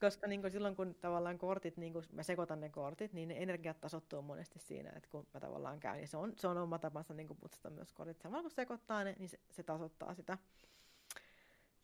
[0.00, 3.34] koska niin kuin silloin kun tavallaan kortit, niin kuin mä sekoitan ne kortit, niin ne
[3.42, 6.78] energiat tasoittuu monesti siinä, että kun mä tavallaan käyn, ja se on, se on oma
[6.78, 8.20] tapansa niin kuin putsata myös kortit.
[8.20, 10.38] Samalla kun sekoittaa ne, niin se, se tasoittaa sitä.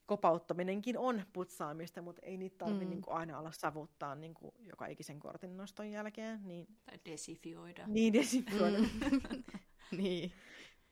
[0.07, 2.91] Kopauttaminenkin on putsaamista, mutta ei niitä tarvitse mm.
[2.91, 6.41] niin kuin aina olla savuttaa niin kuin joka ikisen kortin noston jälkeen.
[6.45, 6.67] Niin...
[6.85, 7.87] Tai desifioida.
[7.87, 8.79] Niin, desifioida.
[8.79, 9.43] Mm.
[9.99, 10.33] niin.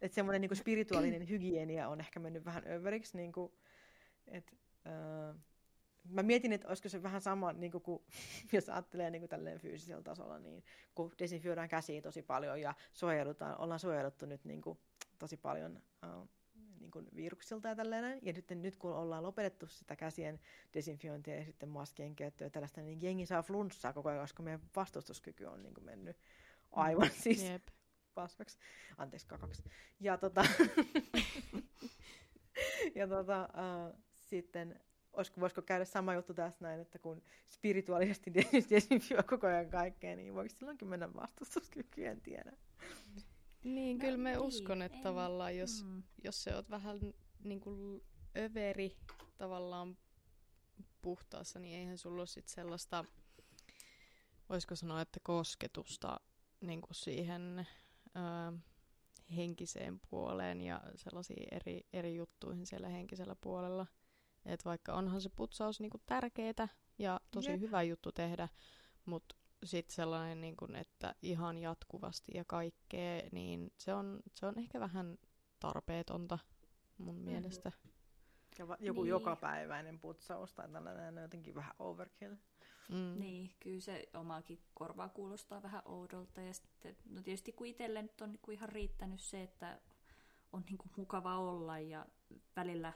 [0.04, 3.52] Että semmoinen niin spirituaalinen hygienia on ehkä mennyt vähän överiksi, niin kuin,
[4.26, 4.52] että,
[4.86, 5.36] äh,
[6.08, 8.02] mä mietin, että olisiko se vähän sama, niin kuin, kun,
[8.52, 13.60] jos ajattelee niin kuin tälleen fyysisellä tasolla, niin kun desinfioidaan käsiä tosi paljon ja suojelutaan,
[13.60, 14.78] ollaan suojeluttu nyt niin kuin,
[15.18, 16.28] tosi paljon uh,
[16.80, 18.18] niin kuin viruksilta ja tällainen.
[18.22, 20.40] Ja nyt, nyt kun ollaan lopetettu sitä käsien
[20.74, 25.44] desinfiointia ja sitten maskien käyttöä tällaista, niin jengi saa flunssaa koko ajan, koska meidän vastustuskyky
[25.44, 26.16] on niin kuin mennyt
[26.70, 27.62] aivan mm, siis yep.
[28.14, 28.58] Paskaksi.
[28.96, 29.62] Anteeksi, kakaksi.
[30.00, 30.44] Ja tota,
[32.98, 34.80] ja tota, uh, sitten
[35.12, 38.32] olisiko, voisiko käydä sama juttu tässä näin, että kun spirituaalisesti
[38.70, 42.52] desinfioi koko ajan kaikkea, niin voiko silloinkin mennä vastustuskykyyn, en tiedä.
[43.64, 46.02] Niin, no, kyllä mä niin, uskon, että en, tavallaan jos, mm.
[46.24, 47.00] jos se on vähän
[47.44, 48.02] niin kuin
[48.38, 48.96] överi
[49.38, 49.96] tavallaan
[51.02, 53.04] puhtaassa, niin eihän sulla ole sit sellaista,
[54.48, 56.20] voisiko sanoa, että kosketusta
[56.60, 57.66] niin kuin siihen
[58.16, 58.58] ö,
[59.36, 63.86] henkiseen puoleen ja sellaisiin eri, eri juttuihin siellä henkisellä puolella.
[64.46, 67.60] Et vaikka onhan se putsaus niinku tärkeetä ja tosi Jep.
[67.60, 68.48] hyvä juttu tehdä,
[69.04, 74.80] mutta sitten sellainen, niinku, että ihan jatkuvasti ja kaikkea, niin se on, se on ehkä
[74.80, 75.18] vähän
[75.60, 76.38] tarpeetonta
[76.98, 77.30] mun mm-hmm.
[77.30, 77.72] mielestä.
[78.58, 79.10] Ja va- joku niin.
[79.10, 82.34] jokapäiväinen putsaus tai tällainen on jotenkin vähän overkill.
[82.88, 83.20] Mm.
[83.20, 86.40] Niin, kyllä se omaakin korvaa kuulostaa vähän oudolta.
[86.40, 89.80] Ja sitten, no tietysti kun itselle nyt on niin ihan riittänyt se, että
[90.52, 92.06] on niin kuin mukava olla ja
[92.56, 92.92] välillä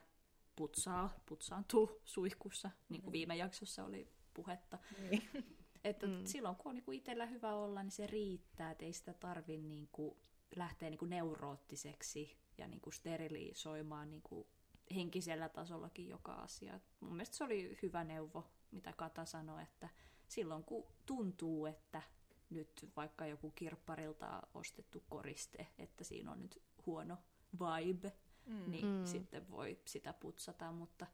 [0.57, 3.13] putsaa, putsaantuu suihkussa, niin kuin mm.
[3.13, 4.79] viime jaksossa oli puhetta.
[4.99, 5.23] Niin.
[5.85, 6.25] Että mm.
[6.25, 9.89] silloin kun on niin itsellä hyvä olla, niin se riittää, että ei sitä tarvitse niin
[9.93, 10.17] kuin
[10.57, 14.47] lähteä niin kuin neuroottiseksi ja niin kuin sterilisoimaan niin kuin
[14.95, 16.81] henkisellä tasollakin joka asia.
[17.01, 19.89] Mun mielestä se oli hyvä neuvo, mitä Kata sanoi, että
[20.29, 22.03] silloin kun tuntuu, että
[22.51, 27.19] nyt vaikka joku kirpparilta ostettu koriste, että siinä on nyt huono
[27.53, 28.13] vibe,
[28.47, 28.71] mm.
[28.71, 29.05] niin mm.
[29.05, 31.07] sitten voi sitä putsata, mutta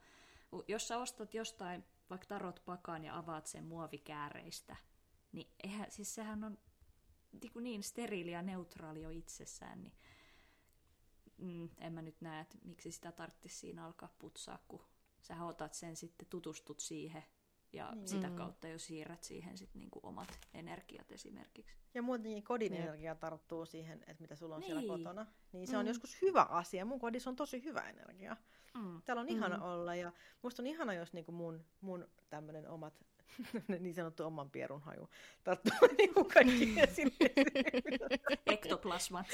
[0.68, 4.76] jos sä ostat jostain vaikka tarot pakaan ja avaat sen muovikääreistä,
[5.32, 6.58] niin eihän, siis sehän on
[7.42, 9.98] niin, niin steriili ja neutraali jo itsessään, niin
[11.38, 14.86] mm, en mä nyt näe, että miksi sitä tarvitsisi siinä alkaa putsaa, kun
[15.22, 17.24] sä otat sen sitten, tutustut siihen
[17.74, 18.08] ja niin.
[18.08, 18.36] sitä mm.
[18.36, 21.76] kautta jo siirrät siihen sit niinku omat energiat esimerkiksi.
[21.94, 22.82] Ja muutenkin kodin ja.
[22.82, 24.80] energia tarttuu siihen, että mitä sulla on niin.
[24.80, 25.26] siellä kotona.
[25.52, 25.80] Niin se mm.
[25.80, 26.84] on joskus hyvä asia.
[26.84, 28.36] Mun kodissa on tosi hyvä energia.
[28.74, 29.02] Mm.
[29.04, 29.62] Täällä on ihana mm.
[29.62, 30.12] olla ja
[30.42, 32.94] musta on ihana, jos niinku mun, mun tämmönen omat
[33.80, 35.08] niin sanottu oman pierun haju
[35.44, 37.30] tarttuu niinku kaikki sinne.
[38.46, 39.26] Ektoplasmat.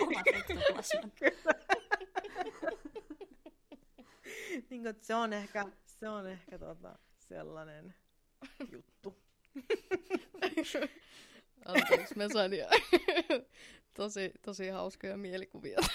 [0.00, 1.20] omat ektoplasmat.
[4.82, 7.94] Niin kuin, se on ehkä, se on ehkä tota, sellainen
[8.72, 9.22] juttu.
[11.64, 12.66] Anteeksi, me sain jo
[13.96, 15.78] tosi, tosi hauskoja mielikuvia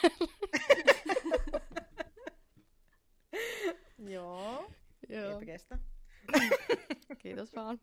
[4.10, 4.72] Joo,
[5.10, 5.32] Joo.
[5.32, 5.80] eipä kestä.
[7.18, 7.80] Kiitos vaan.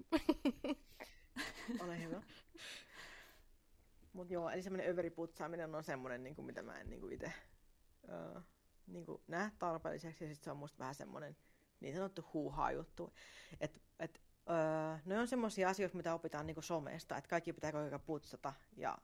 [1.81, 2.23] Ole hyvä.
[4.13, 7.33] Mut joo, eli semmoinen överiputsaaminen on semmoinen, niin kuin, mitä mä en niin kuin itse
[8.03, 8.43] uh,
[8.87, 11.37] niin kuin, näe tarpeelliseksi, ja sitten se on musta vähän semmoinen
[11.81, 13.15] niin sanottu huuhaa juttu.
[13.61, 14.21] Että et,
[14.51, 18.01] öö, ne on semmoisia asioita, mitä opitaan niin kuin somesta, että kaikki pitää koko ajan
[18.01, 18.99] putsata ja,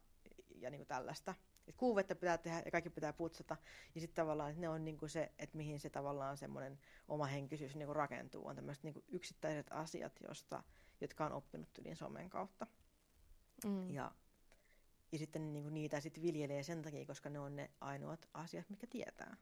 [0.54, 1.34] ja niin kuin tällaista.
[1.66, 3.56] Et kuuvetta pitää tehdä ja kaikki pitää putsata.
[3.94, 7.26] Ja sitten tavallaan että ne on niin kuin se, että mihin se tavallaan semmoinen oma
[7.26, 8.46] henkisyys niin kuin rakentuu.
[8.46, 10.62] On tämmöiset niin kuin yksittäiset asiat, josta,
[11.00, 12.66] jotka on oppinut yli somen kautta.
[13.64, 13.90] Mm.
[13.90, 14.12] Ja,
[15.12, 18.70] ja sitten niin kuin niitä sit viljelee sen takia, koska ne on ne ainoat asiat,
[18.70, 19.36] mitkä tietää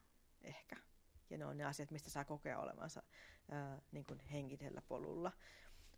[0.46, 0.76] ehkä.
[1.30, 3.02] Ja ne on ne asiat, mistä saa kokea olevansa
[3.50, 5.32] ää, niin kuin henkisellä polulla.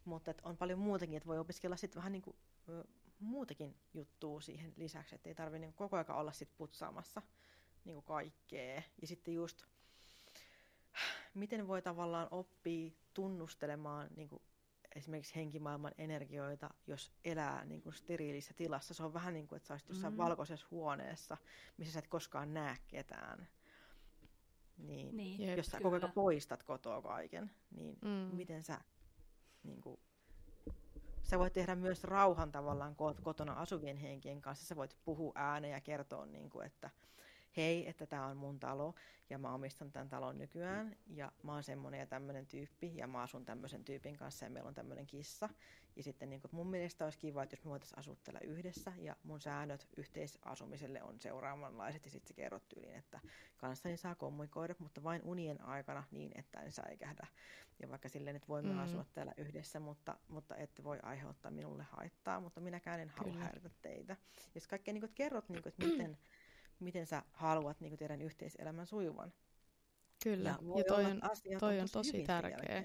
[0.04, 2.36] Mutta on paljon muutakin, että voi opiskella sitten vähän niin kuin,
[2.68, 2.84] ä,
[3.18, 7.22] muutakin juttua siihen lisäksi, että ei tarvitse niin koko ajan olla sit putsaamassa
[7.84, 8.82] niin kuin kaikkea.
[9.00, 9.64] Ja sitten just,
[11.34, 14.42] miten voi tavallaan oppia tunnustelemaan niin kuin
[14.94, 18.94] esimerkiksi henkimaailman energioita, jos elää niin kuin steriilissä tilassa.
[18.94, 20.24] Se on vähän niin kuin, että sä olisit jossain mm-hmm.
[20.24, 21.36] valkoisessa huoneessa,
[21.76, 23.48] missä sä et koskaan näe ketään.
[24.78, 28.36] Niin, niin jos sä koko ajan poistat kotoa kaiken, niin mm.
[28.36, 28.80] miten sä
[29.62, 30.00] niin kuin,
[31.22, 34.66] sä voit tehdä myös rauhan tavallaan kotona asuvien henkien kanssa.
[34.66, 36.90] Sä voit puhua ääneen ja kertoa, niin kuin, että
[37.58, 38.94] hei, että tämä on mun talo
[39.30, 43.22] ja mä omistan tämän talon nykyään ja mä oon semmoinen ja tämmöinen tyyppi ja mä
[43.22, 45.48] asun tämmöisen tyypin kanssa ja meillä on tämmöinen kissa.
[45.96, 49.16] Ja sitten niin mun mielestä olisi kiva, että jos me voitaisiin asua täällä yhdessä ja
[49.22, 53.20] mun säännöt yhteisasumiselle on seuraavanlaiset ja sitten se kerrot tyyliin, että
[53.56, 57.26] kanssani saa kommunikoida, mutta vain unien aikana niin, että en säikähdä.
[57.82, 58.78] Ja vaikka silleen, että voimme mm.
[58.78, 63.70] asua täällä yhdessä, mutta, mutta ette voi aiheuttaa minulle haittaa, mutta minäkään en halua häiritä
[63.82, 64.16] teitä.
[64.54, 66.18] Ja kaikkea niin kuin, kerrot, niin kuin, että miten
[66.80, 69.32] miten sä haluat niin kuin teidän yhteiselämän sujuvan.
[70.24, 71.20] Kyllä, ja, ja toi on,
[71.60, 72.84] toi on tosi tärkeä.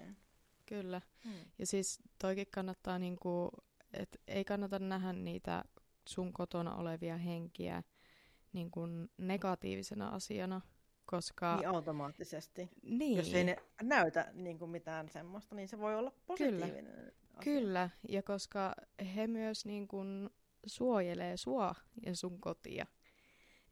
[0.65, 1.33] Kyllä, hmm.
[1.59, 3.49] ja siis toikin kannattaa, niin kuin,
[3.93, 5.63] että ei kannata nähdä niitä
[6.07, 7.83] sun kotona olevia henkiä
[8.53, 10.61] niin kuin negatiivisena asiana,
[11.05, 11.55] koska...
[11.55, 12.69] Niin automaattisesti.
[12.83, 13.17] Niin.
[13.17, 17.11] Jos ei ne näytä niin kuin mitään semmoista, niin se voi olla positiivinen Kyllä.
[17.33, 17.43] asia.
[17.43, 18.75] Kyllä, ja koska
[19.15, 20.29] he myös niin kuin
[20.65, 21.75] suojelee sua
[22.05, 22.85] ja sun kotia.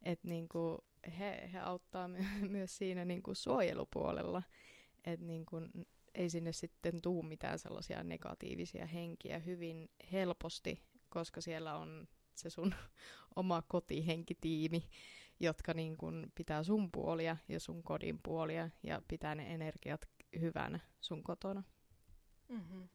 [0.04, 0.86] Että niinku
[1.20, 4.44] he, he auttaa my- myös siinä niinku suojelupuolella,
[5.06, 5.56] että niinku
[6.14, 12.76] ei sinne sitten tuu mitään sellaisia negatiivisia henkiä hyvin helposti, koska siellä on se sun
[13.36, 14.90] oma kotihenkitiimi,
[15.40, 20.02] jotka niin kun pitää sun puolia ja sun kodin puolia ja pitää ne energiat
[20.40, 21.64] hyvänä sun kotona.
[22.48, 22.90] Mm-hmm.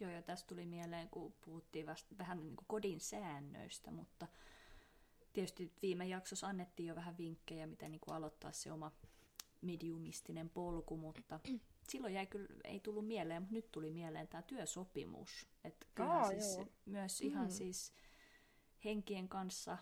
[0.00, 4.26] Joo, ja tästä tuli mieleen, kun puhuttiin vasta vähän niin kuin kodin säännöistä, mutta
[5.38, 8.92] tietysti viime jaksossa annettiin jo vähän vinkkejä, miten niin kuin aloittaa se oma
[9.60, 11.40] mediumistinen polku, mutta
[11.90, 15.46] silloin jäi kyllä, ei tullut mieleen, mutta nyt tuli mieleen tämä työsopimus.
[15.64, 16.66] Että Aa, siis joo.
[16.86, 17.50] myös ihan mm.
[17.50, 17.92] siis
[18.84, 19.78] henkien kanssa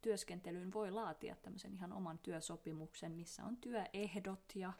[0.00, 4.72] työskentelyyn voi laatia tämmöisen ihan oman työsopimuksen, missä on työehdot ja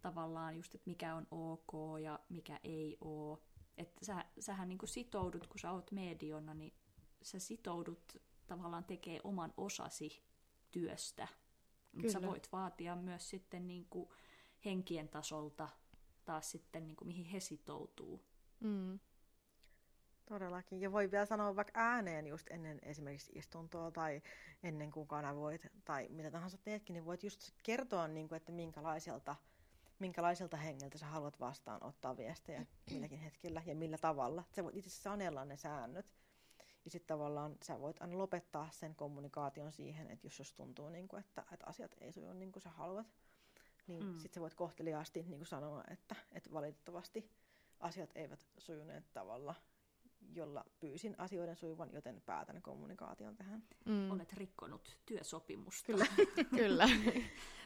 [0.00, 3.38] tavallaan just, että mikä on ok ja mikä ei ole.
[3.76, 6.74] Että sä, sähän niin kuin sitoudut, kun sä oot mediona, niin
[7.22, 8.16] sä sitoudut
[8.46, 10.22] tavallaan tekee oman osasi
[10.70, 11.28] työstä.
[11.92, 14.08] Mutta sä voit vaatia myös sitten niin kuin
[14.64, 15.68] henkien tasolta
[16.24, 18.20] taas sitten, niin kuin mihin he sitoutuu.
[18.60, 18.98] Mm.
[20.26, 20.80] Todellakin.
[20.80, 24.22] Ja voi vielä sanoa vaikka ääneen just ennen esimerkiksi istuntoa tai
[24.62, 29.36] ennen kuin kanavoit tai mitä tahansa teetkin, niin voit just kertoa, niin kuin, että minkälaiselta,
[29.98, 34.44] minkälaiselta hengeltä sä haluat vastaanottaa viestejä milläkin hetkellä ja millä tavalla.
[34.52, 36.15] Sä voit itse sanella ne säännöt.
[36.86, 41.08] Ja sitten tavallaan sä voit aina lopettaa sen kommunikaation siihen, että jos jos tuntuu, niin
[41.08, 43.06] kuin, että, että asiat ei suju niin kuin sä haluat,
[43.86, 44.12] niin mm.
[44.12, 47.30] sitten sä voit kohteliaasti niin kuin sanoa, että, että valitettavasti
[47.80, 49.54] asiat eivät sujuneet tavalla,
[50.34, 53.62] jolla pyysin asioiden sujuvan, joten päätän kommunikaation tähän.
[53.84, 54.10] Mm.
[54.10, 55.86] Olet rikkonut työsopimusta.
[55.86, 56.06] Kyllä.
[56.56, 56.88] Kyllä.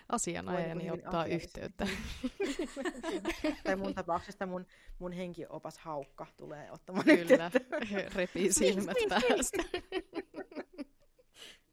[0.09, 1.87] Asianajani ottaa yhteyttä.
[3.65, 4.67] tai mun tapauksesta mun,
[4.99, 7.21] mun henkiopas haukka tulee ottamaan Kyllä.
[7.21, 7.51] yhteyttä.
[8.15, 9.63] repii silmät päästä.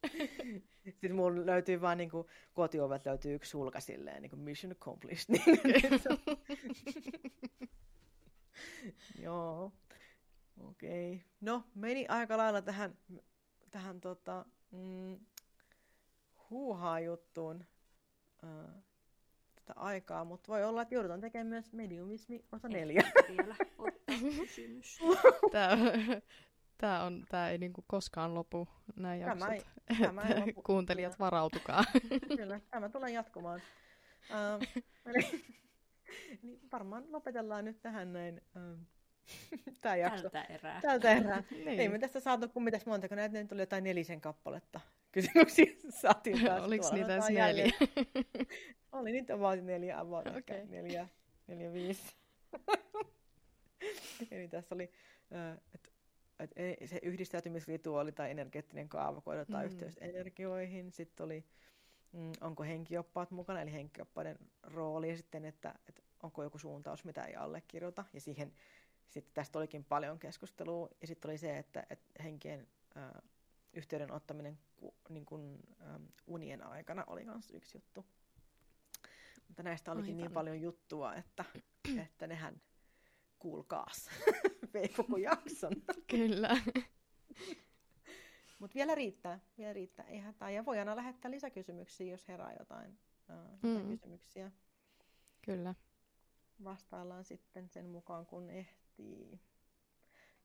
[0.83, 5.35] Sitten mun löytyy vaan niin kuin, kotiovet löytyy yksi sulka silleen, niin kuin mission accomplished.
[9.19, 9.71] Joo.
[10.59, 11.13] Okei.
[11.13, 11.27] Okay.
[11.41, 12.97] No, meni aika lailla tähän,
[13.71, 15.19] tähän tota, mm,
[16.49, 17.65] huuhaa juttuun
[18.43, 18.83] äh,
[19.55, 23.03] tätä aikaa, mutta voi olla, että joudutaan tekemään myös mediumismi osa neljä.
[23.37, 23.55] vielä
[24.39, 24.99] kysymys.
[25.51, 25.77] Tämä,
[26.77, 29.39] tämä, on, tämä ei niinku koskaan lopu, nämä jaksot.
[29.39, 29.63] Tämä ei,
[30.07, 30.61] tämä ei lopu.
[30.61, 31.25] Kuuntelijat, Kyllä.
[31.25, 31.83] varautukaa.
[32.37, 33.61] Kyllä, tämä tulee jatkumaan.
[34.29, 35.45] Uh, eli,
[36.43, 38.41] niin varmaan lopetellaan nyt tähän näin.
[38.55, 38.79] Uh,
[39.81, 40.29] tämä jakso.
[40.29, 40.81] Tältä erää.
[40.81, 41.43] Tältä erää.
[41.65, 41.79] niin.
[41.79, 44.79] Ei me tästä saatu kuin mitäs monta, kun näitä nyt tuli jotain nelisen kappaletta
[45.11, 47.73] kysymyksiä saatiin taas Oliko niitä edes neljä?
[48.91, 50.65] Oli niitä vaan neljä, about okay.
[50.65, 51.07] neljä,
[51.47, 52.15] neljä, viisi.
[54.31, 54.91] Eli tässä oli,
[55.73, 55.89] että
[56.39, 56.51] et
[56.85, 59.71] se yhdistäytymisrituaali tai energeettinen kaava, kun otetaan mm.
[59.71, 60.91] yhteys energioihin.
[60.91, 61.45] Sitten oli,
[62.11, 67.23] mm, onko henkioppaat mukana, eli henkioppaiden rooli, ja sitten, että, että onko joku suuntaus, mitä
[67.23, 68.05] ei allekirjoita.
[68.13, 68.53] Ja siihen
[69.09, 70.89] sitten tästä olikin paljon keskustelua.
[71.01, 73.11] Ja sitten oli se, että, että henkien äh,
[73.73, 78.05] yhteyden ottaminen ku, niin kuin, ähm, unien aikana oli myös yksi juttu.
[79.47, 80.21] Mutta näistä olikin Aivan.
[80.21, 81.45] niin paljon juttua, että,
[82.05, 82.61] että nehän
[83.39, 84.09] kuulkaas
[84.73, 85.71] vei koko jakson.
[86.07, 86.57] Kyllä.
[88.59, 90.05] Mutta vielä riittää, vielä riittää.
[90.05, 90.49] Ei hätää.
[90.49, 92.99] Ja voi aina lähettää lisäkysymyksiä, jos herää jotain,
[93.29, 93.89] äh, mm.
[93.89, 94.51] kysymyksiä.
[95.41, 95.75] Kyllä.
[96.63, 98.86] Vastaillaan sitten sen mukaan, kun ehtii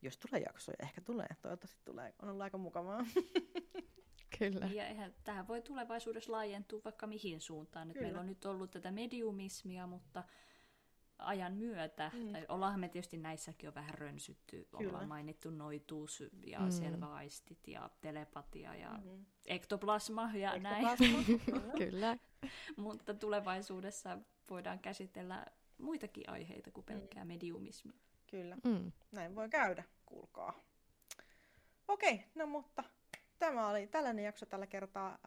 [0.03, 2.15] jos tulee jaksoja, ehkä tulee, toivottavasti tulee.
[2.23, 3.07] On ollut aika mukavaa.
[4.39, 4.67] Kyllä.
[4.67, 7.89] Ja eihän, tähän voi tulevaisuudessa laajentua vaikka mihin suuntaan.
[7.89, 10.25] Nyt meillä on nyt ollut tätä mediumismia, mutta
[11.19, 12.33] ajan myötä, Mm.
[12.33, 14.89] tai ollaanhan me tietysti näissäkin jo vähän rönsytty, Kyllä.
[14.89, 16.71] ollaan mainittu noituus ja Mm.
[16.71, 19.23] selväaistit ja telepatia ja Mhm.
[19.45, 21.73] ektoplasma ja näin, Ektoplasma, kyllä.
[21.85, 22.17] Kyllä.
[22.77, 24.19] mutta tulevaisuudessa
[24.51, 25.47] voidaan käsitellä
[25.79, 27.93] muitakin aiheita kuin pelkkää mediumismi.
[28.33, 28.93] Kyllä, Mm.
[29.12, 30.61] näin voi käydä, kuulkaa.
[31.89, 32.85] Okei, no mutta
[33.39, 35.18] tämä oli tällainen jakso tällä kertaa.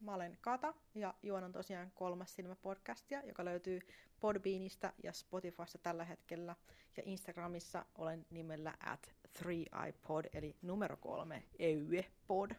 [0.00, 3.80] Mä olen Kata ja juonan tosiaan kolmas silmä podcastia, joka löytyy
[4.20, 6.56] Podbeanista ja Spotifysta tällä hetkellä.
[6.96, 12.50] Ja Instagramissa olen nimellä at 3iPod, eli numero kolme EYE-pod.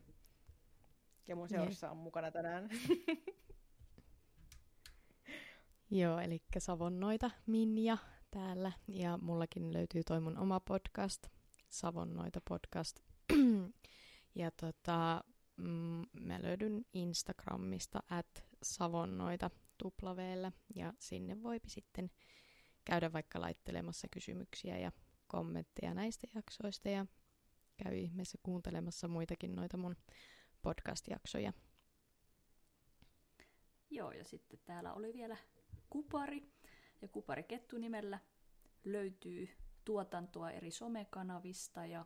[1.28, 2.70] Ja mun seurassa on mukana tänään
[5.92, 7.98] Joo, eli Savonnoita Minja
[8.36, 8.72] täällä.
[8.88, 11.28] Ja mullakin löytyy toi mun oma podcast,
[11.70, 13.00] Savonnoita podcast.
[14.42, 15.24] ja tota,
[15.58, 20.52] mm, mä löydyn Instagramista at Savonnoita tuplaveellä.
[20.76, 22.12] Ja sinne voipi sitten
[22.86, 24.92] käydä vaikka laittelemassa kysymyksiä ja
[25.28, 26.90] kommentteja näistä jaksoista.
[26.90, 27.06] Ja
[27.84, 29.96] käy ihmeessä kuuntelemassa muitakin noita mun
[30.62, 31.54] podcast-jaksoja.
[33.90, 35.38] Joo, ja sitten täällä oli vielä
[35.90, 36.55] Kupari,
[37.06, 38.20] ja Kupari Kettu nimellä
[38.84, 39.50] löytyy
[39.86, 42.06] tuotantoa eri somekanavista, ja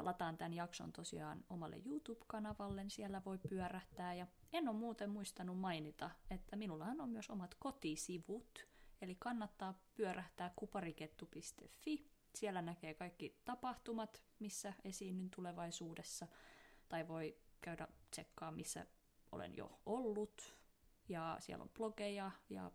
[0.00, 6.10] lataan tämän jakson tosiaan omalle YouTube-kanavalle, siellä voi pyörähtää, ja en ole muuten muistanut mainita,
[6.30, 8.66] että minullahan on myös omat kotisivut,
[9.00, 16.26] eli kannattaa pyörähtää kuparikettu.fi, siellä näkee kaikki tapahtumat, missä esiinnyn tulevaisuudessa,
[16.88, 18.86] tai voi käydä tsekkaa, missä
[19.32, 20.56] olen jo ollut,
[21.08, 22.70] ja siellä on blogeja ja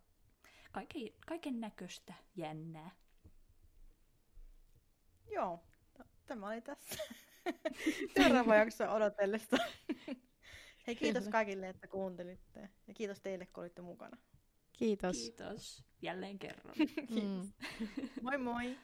[0.78, 2.92] kaiken, kaiken näköistä jännää.
[5.32, 5.64] Joo,
[5.94, 7.04] t- tämä oli tässä.
[8.18, 9.58] Seuraava jakso odotellesta.
[10.88, 11.32] Hei, kiitos Kyllä.
[11.32, 12.70] kaikille, että kuuntelitte.
[12.88, 14.18] Ja kiitos teille, kun olitte mukana.
[14.74, 15.18] Kiitos.
[15.18, 16.76] Kiitos jälleen kerran.
[17.10, 17.52] Mm.
[18.22, 18.78] Moi moi!